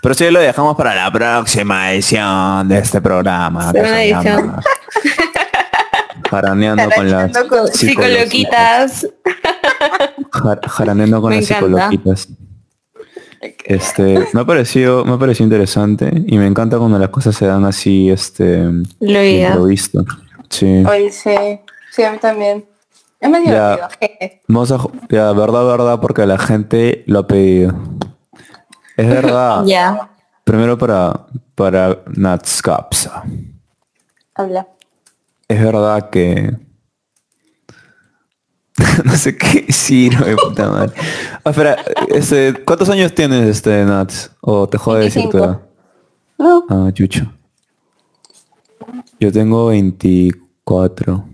[0.00, 3.72] Pero sí lo dejamos para la próxima edición de este programa.
[3.72, 4.60] que se llama
[6.30, 9.06] Jaraneando con las con psicoloquitas.
[10.32, 11.66] Jar- jaraneando con Me las encanta.
[11.90, 12.28] psicoloquitas.
[13.66, 17.46] Este, me ha parecido, me ha parecido interesante y me encanta cuando las cosas se
[17.46, 18.64] dan así, este,
[19.00, 20.04] Lo improviso.
[20.48, 20.82] Sí.
[20.86, 21.34] Oye, sí,
[21.92, 22.64] sí, a mí también.
[23.20, 23.38] Es Ya.
[23.76, 23.88] divertido.
[24.00, 24.42] jeje.
[24.48, 24.78] Vamos a,
[25.10, 27.74] ya, verdad, verdad, porque la gente lo ha pedido.
[28.96, 29.64] Es verdad.
[29.66, 30.10] Ya.
[30.44, 33.22] Primero para, para Nats Capsa.
[34.34, 34.66] Habla.
[35.48, 36.56] Es verdad que...
[39.04, 40.92] no sé qué decir, de puta madre.
[41.44, 41.76] Ah, espera,
[42.08, 44.30] este, ¿cuántos años tienes, este, Nats?
[44.40, 45.38] O te jode decir tu 25.
[45.38, 45.60] edad.
[46.38, 47.32] No, Ah, chucho.
[49.20, 51.24] Yo tengo 24.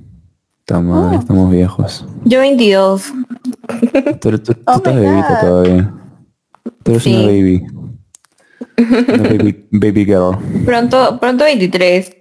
[0.66, 1.20] Puta madre, Oh.
[1.20, 2.04] estamos viejos.
[2.24, 3.12] Yo 22.
[4.20, 5.40] Tú, eres- tú- tú Oh estás bebita God.
[5.48, 5.94] todavía.
[6.82, 7.14] Tú eres Sí.
[7.14, 7.66] una baby.
[8.78, 10.36] Una baby, baby girl.
[10.64, 12.16] Pronto, pronto 23.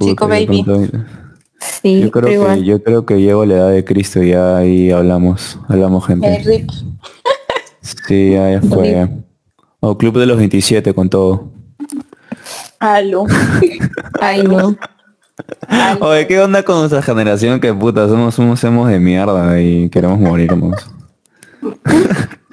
[0.00, 0.62] Chico Puta, yo baby.
[0.64, 0.98] pronto-
[1.60, 4.58] Sí, Yo creo, que, yo creo que llego a la edad de Cristo y ya
[4.58, 6.38] ahí hablamos, hablamos gente.
[6.44, 6.70] rip.
[8.06, 9.08] Sí, ya, ya fue.
[9.80, 11.50] O Club de los 27 con todo.
[12.78, 13.26] Aló.
[14.20, 14.76] Ay, no.
[16.00, 17.60] Oye, ¿qué onda con nuestra generación?
[17.60, 20.88] Que puta, somos, somos, somos de mierda y queremos morirnos.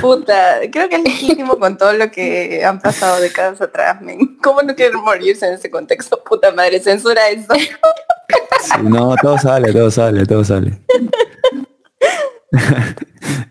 [0.00, 4.38] Puta, creo que es legítimo con todo lo que han pasado décadas atrás, men.
[4.42, 6.22] ¿Cómo no quieren morirse en ese contexto?
[6.22, 7.54] Puta madre, censura eso.
[7.54, 10.80] Sí, no, todo sale, todo sale, todo sale.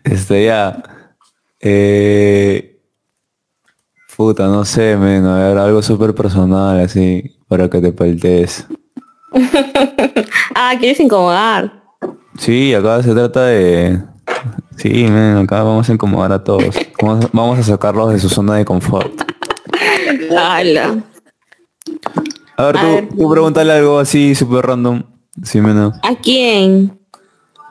[0.03, 0.83] este ya.
[1.59, 2.79] Eh,
[4.15, 8.67] puta, no sé, men, a ver, algo súper personal así, para que te paltees.
[10.55, 11.83] Ah, quieres incomodar.
[12.39, 14.01] Sí, acá se trata de...
[14.77, 16.75] Sí, men, acá vamos a incomodar a todos.
[17.01, 19.11] Vamos, vamos a sacarlos de su zona de confort.
[20.35, 20.77] A ver,
[22.57, 23.09] A tú, ver.
[23.09, 25.03] tú pregúntale algo así súper random.
[25.43, 25.95] Sí, menos.
[26.03, 26.99] ¿A quién?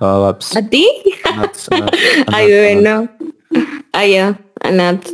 [0.01, 0.57] Ah, Babs.
[0.57, 0.87] ¿A ti?
[1.37, 3.11] Nats, Nats, Ay, Nats, bebé, Nats.
[3.21, 3.29] no.
[3.93, 4.41] Ah, ya.
[4.63, 5.05] A Nat.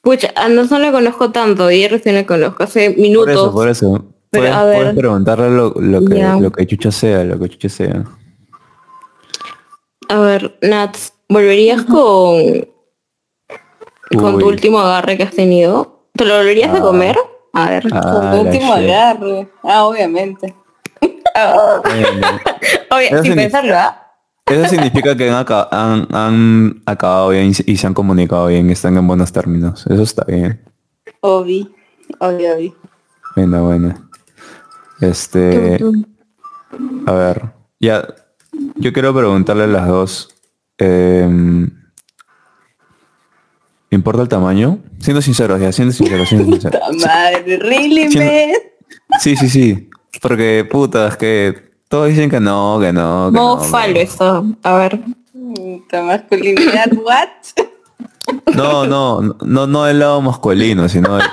[0.00, 1.70] Pucha, a Nat no la conozco tanto.
[1.70, 3.30] Y recién la conozco hace Por minutos.
[3.30, 4.04] eso, por eso.
[4.30, 4.76] Pero, Puedes, a ver.
[4.78, 8.04] puedes preguntarle lo, lo que, lo que chucha sea, lo que chucha sea.
[10.08, 10.96] A ver, Nat,
[11.32, 12.68] ¿volverías con,
[14.18, 16.06] con tu último agarre que has tenido?
[16.14, 16.80] ¿Te lo volverías a Ah.
[16.80, 17.16] comer?
[17.54, 17.82] A ver.
[17.88, 18.90] Con Ah, tu la último shit.
[18.90, 19.48] agarre.
[19.62, 20.54] Ah, obviamente.
[22.90, 23.98] Oye, Eso sin pensarlo, ¿ah?
[24.46, 28.68] Eso significa que han, han, han acabado bien y se- y se han comunicado bien,
[28.70, 29.86] están en buenos términos.
[29.86, 30.60] Eso está bien.
[31.20, 31.74] Obi.
[32.18, 32.74] Obi, obi.
[33.36, 33.94] Bueno, bueno.
[35.00, 35.80] Este,
[37.06, 37.42] a ver,
[37.80, 38.06] ya,
[38.76, 40.28] yo quiero preguntarle a las dos.
[40.78, 41.70] Em,
[43.90, 44.78] ¿Importa el tamaño?
[45.00, 46.80] Siendo sinceros, ya, siendo sinceros, siendo sinceros.
[46.88, 48.50] Puta madre, really, Siendo- man.
[49.20, 49.90] Sí, sí, sí.
[50.22, 53.58] Porque, puta, es que todos dicen que no, que no, que no.
[53.58, 54.46] falo que eso.
[54.62, 55.00] A ver.
[55.92, 57.28] Masculinidad, what?
[58.54, 61.24] No, no, no, no, no del lado masculino, sino de-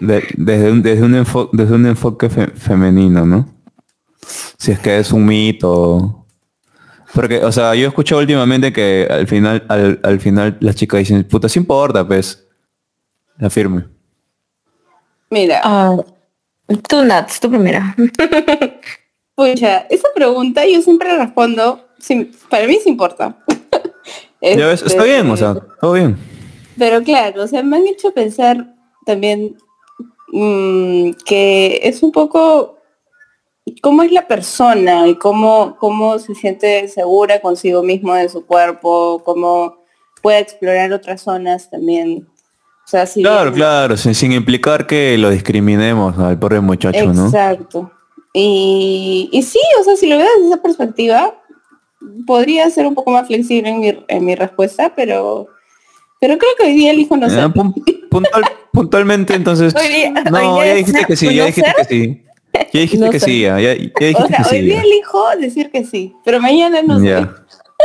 [0.00, 3.48] de- de- desde, un, desde, un enfo- desde un enfoque fe- femenino, ¿no?
[4.58, 6.25] Si es que es un mito.
[7.16, 10.98] Porque, o sea, yo he escuchado últimamente que al final, al, al final las chicas
[10.98, 12.46] dicen, puta, sí importa, pues.
[13.38, 13.86] La firme.
[15.30, 15.96] Mira, Ah,
[16.88, 17.96] tú, Nat, tú primera.
[19.34, 23.36] pucha, esa pregunta yo siempre respondo, sí, para mí sí importa.
[24.42, 26.16] Ya ves, está Este, bien, o sea, todo bien.
[26.78, 28.74] Pero claro, o sea, me han hecho pensar
[29.06, 29.56] también
[30.28, 32.75] mm, que es un poco
[33.82, 39.22] cómo es la persona y cómo, cómo se siente segura consigo mismo de su cuerpo,
[39.24, 39.78] cómo
[40.22, 42.26] puede explorar otras zonas también.
[42.84, 47.12] O sea, si Claro, bien- claro, sin, sin implicar que lo discriminemos al pobre muchacho,
[47.12, 47.26] ¿no?
[47.26, 47.90] Exacto.
[48.32, 51.34] Y, y sí, o sea, si lo veo desde esa perspectiva,
[52.26, 55.48] podría ser un poco más flexible en mi, en mi respuesta, pero,
[56.20, 57.48] pero creo que hoy día elijo no Eh, ser.
[57.48, 57.74] pun-
[58.10, 59.74] puntual- puntualmente entonces.
[59.80, 62.22] Hoy día- no, hoy día ya dijiste que sí, ya dijiste que sí.
[62.72, 64.56] Ya dijiste No que sí, ya, ya, ya dijiste O sea, que sí.
[64.56, 67.06] hoy día elijo decir que sí, pero mañana no sé.
[67.06, 67.34] Ya,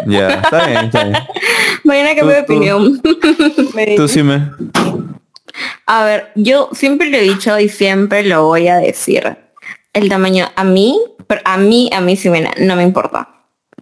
[0.08, 1.18] ya, está bien, está bien.
[1.84, 3.02] Mañana que Tú- de opinión.
[3.76, 4.52] Me- Tú sí me...
[5.86, 9.38] A ver, yo siempre lo he dicho y siempre lo voy a decir.
[9.94, 13.28] El tamaño a mí, pero a mí, a mí sí me, no me importa.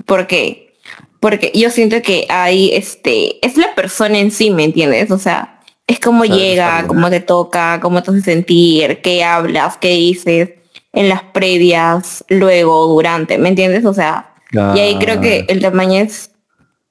[0.05, 0.73] ¿Por qué?
[1.19, 5.11] Porque yo siento que hay, este, es la persona en sí, ¿me entiendes?
[5.11, 9.77] O sea, es Claro, está llega, cómo te toca, cómo te hace sentir, qué hablas,
[9.77, 10.49] qué dices
[10.93, 13.85] en las previas, luego, durante, ¿me entiendes?
[13.85, 16.31] O sea, y ahí creo que el tamaño es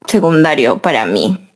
[0.06, 1.50] secundario para mí.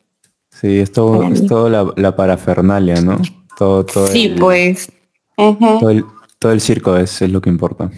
[0.50, 3.20] Sí, es todo, es todo la, la parafernalia, ¿no?
[3.56, 4.90] Todo, todo Sí, el, pues,
[5.36, 6.04] todo el,
[6.38, 7.90] todo el circo es, es lo que importa.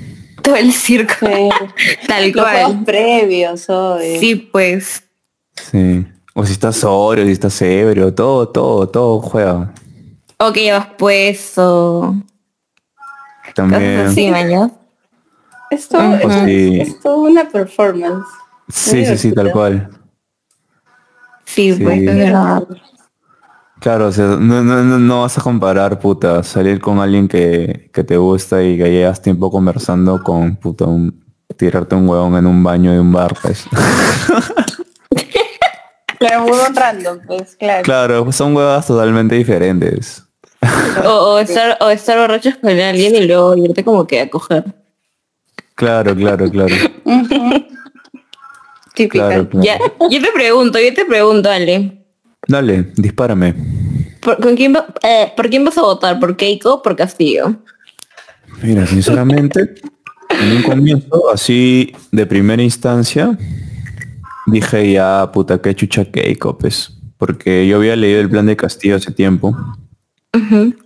[0.43, 1.49] todo el circo, Sí.
[2.09, 2.85] tal Los juegos cual.
[2.85, 4.19] previos hoy.
[4.19, 5.03] Sí, pues.
[5.71, 6.05] Sí.
[6.35, 9.73] O si estás sobrio, si estás ebrio, todo, todo, todo juega.
[10.39, 12.15] O que llevas puesto.
[13.55, 13.83] También.
[16.23, 16.81] es, Sí.
[16.81, 18.27] es toda una performance.
[18.69, 19.91] Sí, sí, sí, tal cual.
[21.45, 21.83] Sí, Sí.
[21.83, 22.65] pues, es verdad.
[23.81, 27.91] Claro, o sea, no, no, no, no vas a comparar, puta, salir con alguien que,
[27.93, 31.23] que te gusta y que llevas tiempo conversando con, puta, un-
[31.59, 33.67] tirarte un huevón en un baño de un bar, pues.
[36.19, 37.83] Claro, un random, pues, claro.
[37.83, 40.24] claro, son huevas totalmente diferentes.
[41.05, 44.65] O, o estar, o estar borrachos con alguien y luego irte como que a coger.
[45.75, 46.75] Claro, claro, claro.
[48.95, 49.27] Típica.
[49.29, 49.65] Claro, claro.
[49.65, 49.79] Ya,
[50.09, 52.05] yo te pregunto, yo te pregunto, Ale.
[52.47, 53.55] Dale, dispárame.
[54.21, 56.21] ¿Por, con quién, va- eh, ¿por quién vas a votar?
[56.21, 57.57] ¿Por Keiko o por Castillo?
[58.63, 59.75] Mira, sinceramente,
[60.31, 63.37] en un comienzo, así de primera instancia,
[64.47, 66.91] dije ya, puta, que chucha Keiko, pues.
[67.19, 69.57] Porque yo había leído el plan de Castillo hace tiempo.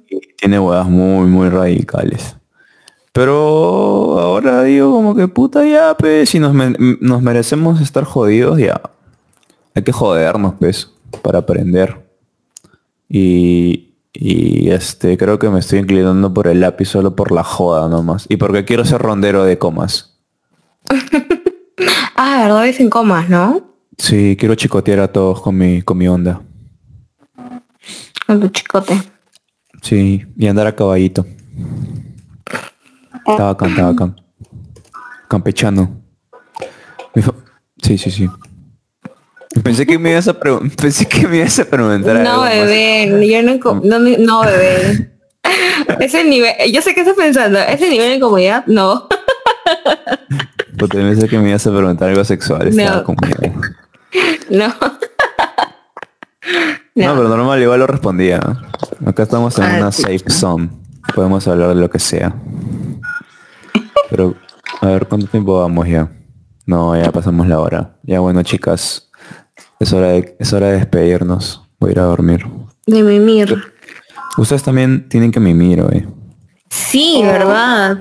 [0.09, 2.37] Y tiene huevas muy, muy radicales.
[3.12, 8.59] Pero ahora digo como que puta ya, pues, si nos, me- nos merecemos estar jodidos,
[8.59, 8.81] ya.
[9.75, 10.93] Hay que jodernos, pues,
[11.23, 12.07] para aprender.
[13.09, 17.89] Y, y este, creo que me estoy inclinando por el lápiz solo por la joda
[17.89, 18.27] nomás.
[18.29, 20.15] Y porque quiero ser rondero de comas.
[22.20, 23.61] Ah, verdad, es en comas, ¿no?
[23.97, 26.41] Sí, quiero chicotear a todos con mi, con mi onda.
[28.27, 29.01] Con tu chicote.
[29.89, 31.24] Sí, y andar a caballito.
[33.27, 34.15] Estaba acá, estaba acá.
[35.28, 36.02] Campechano.
[37.82, 38.28] Sí, sí, sí.
[39.65, 43.27] Pensé que me ibas a preguntar, pensé que me ibas a preguntar algo No, bebé,
[43.27, 45.10] yo no, no, no, bebé.
[46.01, 49.09] Ese nivel, yo sé qué estás pensando, ese nivel de incomodidad, no.
[50.77, 52.77] Puta, pensé que me ibas a preguntar algo sexual.
[52.77, 53.05] No.
[54.51, 54.74] No.
[56.95, 57.15] No.
[57.16, 58.41] pero normal, igual lo respondía.
[59.07, 60.03] Acá estamos en Ah, una sí.
[60.03, 60.70] safe zone.
[61.15, 62.35] Podemos hablar de lo que sea.
[64.11, 64.35] Pero,
[64.81, 66.11] a ver, ¿cuánto tiempo vamos ya?
[66.66, 67.97] No, ya pasamos la hora.
[68.03, 69.11] Ya bueno, chicas,
[69.81, 71.62] es hora de, es hora de despedirnos.
[71.79, 72.45] Voy a ir a dormir.
[72.87, 73.57] De mimir.
[74.37, 76.07] Ustedes también tienen que mimir hoy.
[76.70, 77.99] Sí, ¿verdad?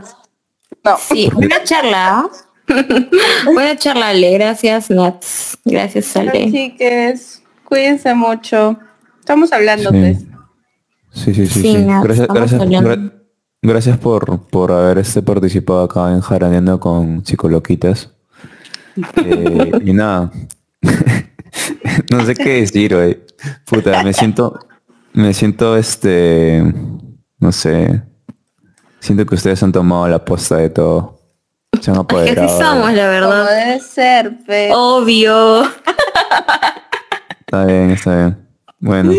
[0.83, 2.27] No, Sí, buena charla.
[3.45, 4.31] buena charla, Ale.
[4.33, 5.57] Gracias, Nats.
[5.65, 6.51] Gracias, Ale.
[6.51, 8.77] chiques, cuídense mucho.
[9.19, 9.97] Estamos hablando, Sí.
[9.99, 10.17] pues.
[11.11, 11.61] Sí, sí, sí.
[11.61, 11.85] Sí, sí.
[12.03, 12.89] Gracias, gracias, hablando.
[12.89, 13.13] gra-
[13.61, 18.11] gracias por, por haber este participado acá en Jaraneando con Psicoloquitas.
[19.25, 20.31] Eh, y nada.
[22.11, 23.19] no sé qué decir hoy.
[23.65, 24.59] Puta, me siento,
[25.13, 26.63] me siento este,
[27.39, 28.01] no sé.
[28.99, 31.19] Siento que ustedes han tomado la posta de todo.
[31.81, 32.59] Se han Que así apoderado.
[32.59, 33.49] somos, la Como verdad.
[33.65, 34.71] debe ser, pues.
[34.73, 35.63] Obvio.
[37.47, 38.47] Está bien, está bien.
[38.79, 39.13] Bueno.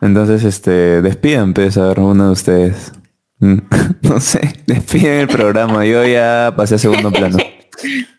[0.00, 2.92] Entonces, este, despidan, pues, a ver, uno de ustedes.
[3.38, 3.58] Mm,
[4.02, 5.86] No sé, despiden el programa.
[5.86, 7.38] Yo ya pasé a segundo plano.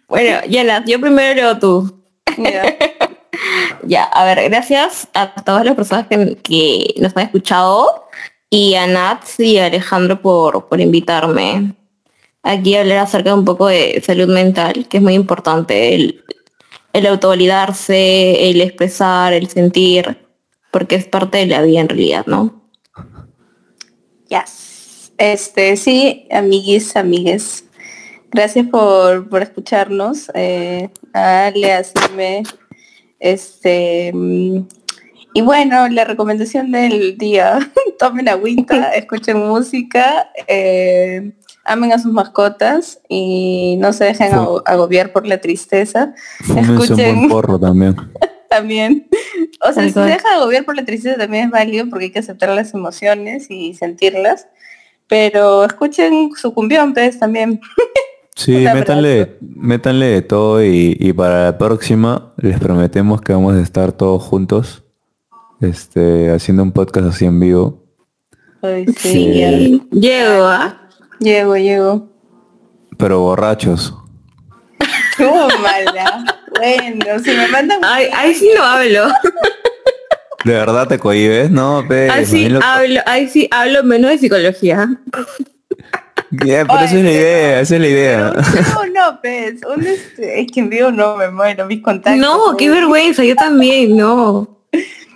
[0.07, 2.03] Bueno, ya Nat, yo primero y luego tú.
[2.37, 2.63] Ya.
[3.83, 8.05] Ya, a ver, gracias a todas las personas que, que nos han escuchado
[8.49, 11.75] y a Nat y a Alejandro por, por invitarme
[12.41, 16.23] aquí a hablar acerca de un poco de salud mental, que es muy importante, el,
[16.95, 20.17] el autovalidarse, el expresar, el sentir,
[20.71, 22.69] porque es parte de la vida en realidad, ¿no?
[24.29, 25.11] Yes.
[25.17, 27.65] Este, sí, amiguis, amigues.
[28.31, 30.31] Gracias por, por escucharnos.
[30.35, 32.43] Eh, a Ale, a Sime.
[33.19, 34.13] Este,
[35.33, 37.59] y bueno, la recomendación del día,
[37.99, 41.33] tomen agüita, escuchen música, eh,
[41.65, 44.31] amen a sus mascotas y no se dejen
[44.65, 46.13] agobiar por la tristeza.
[46.41, 47.29] Fúmense un buen Escuchen.
[47.29, 47.95] porro también.
[48.49, 49.09] También.
[49.67, 52.11] O sea, si se deja de agobiar por la tristeza también es válido porque hay
[52.11, 54.47] que aceptar las emociones y sentirlas.
[55.07, 57.59] Pero escuchen su cumbión, pues, también.
[58.37, 63.61] Sí, métanle, métanle de todo y, y para la próxima les prometemos que vamos a
[63.61, 64.83] estar todos juntos,
[65.61, 67.85] este, haciendo un podcast así en vivo.
[68.61, 68.93] Ay, sí.
[68.97, 69.87] Sí.
[69.89, 70.84] Llego, ¿ah?
[71.19, 72.07] Llego, llego.
[72.97, 73.93] Pero borrachos.
[75.17, 76.25] Qué mala.
[76.57, 77.79] Bueno, si me mandan...
[77.83, 79.07] Ay, ahí sí no hablo.
[80.43, 81.49] ¿De verdad te cohibes?
[81.49, 84.87] No, pe, Ahí sí lo- hablo, ahí sí hablo menos de psicología.
[86.31, 88.33] Ya, pero esa es la Oye, idea, esa es la idea.
[88.33, 92.19] No, no, pues, un este, es que en vivo no me muero, mis contactos.
[92.21, 94.54] No, qué vergüenza, yo también, no.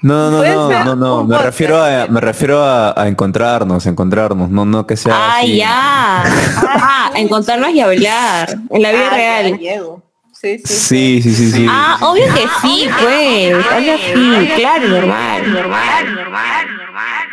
[0.01, 4.49] No, no, no, no, no, un me refiero a, me refiero a, a encontrarnos, encontrarnos,
[4.49, 5.57] no, no que sea Ah, así.
[5.57, 6.23] ya.
[6.23, 9.57] Ah, encontrarnos y hablar en la vida Ah, real.
[9.59, 10.01] llego.
[10.31, 11.67] Sí, sí, Sí, sí, sí, sí.
[11.69, 13.53] Ah, obvio que sí, pues.
[13.75, 17.27] Obvio sí, claro, normal, normal, normal, normal.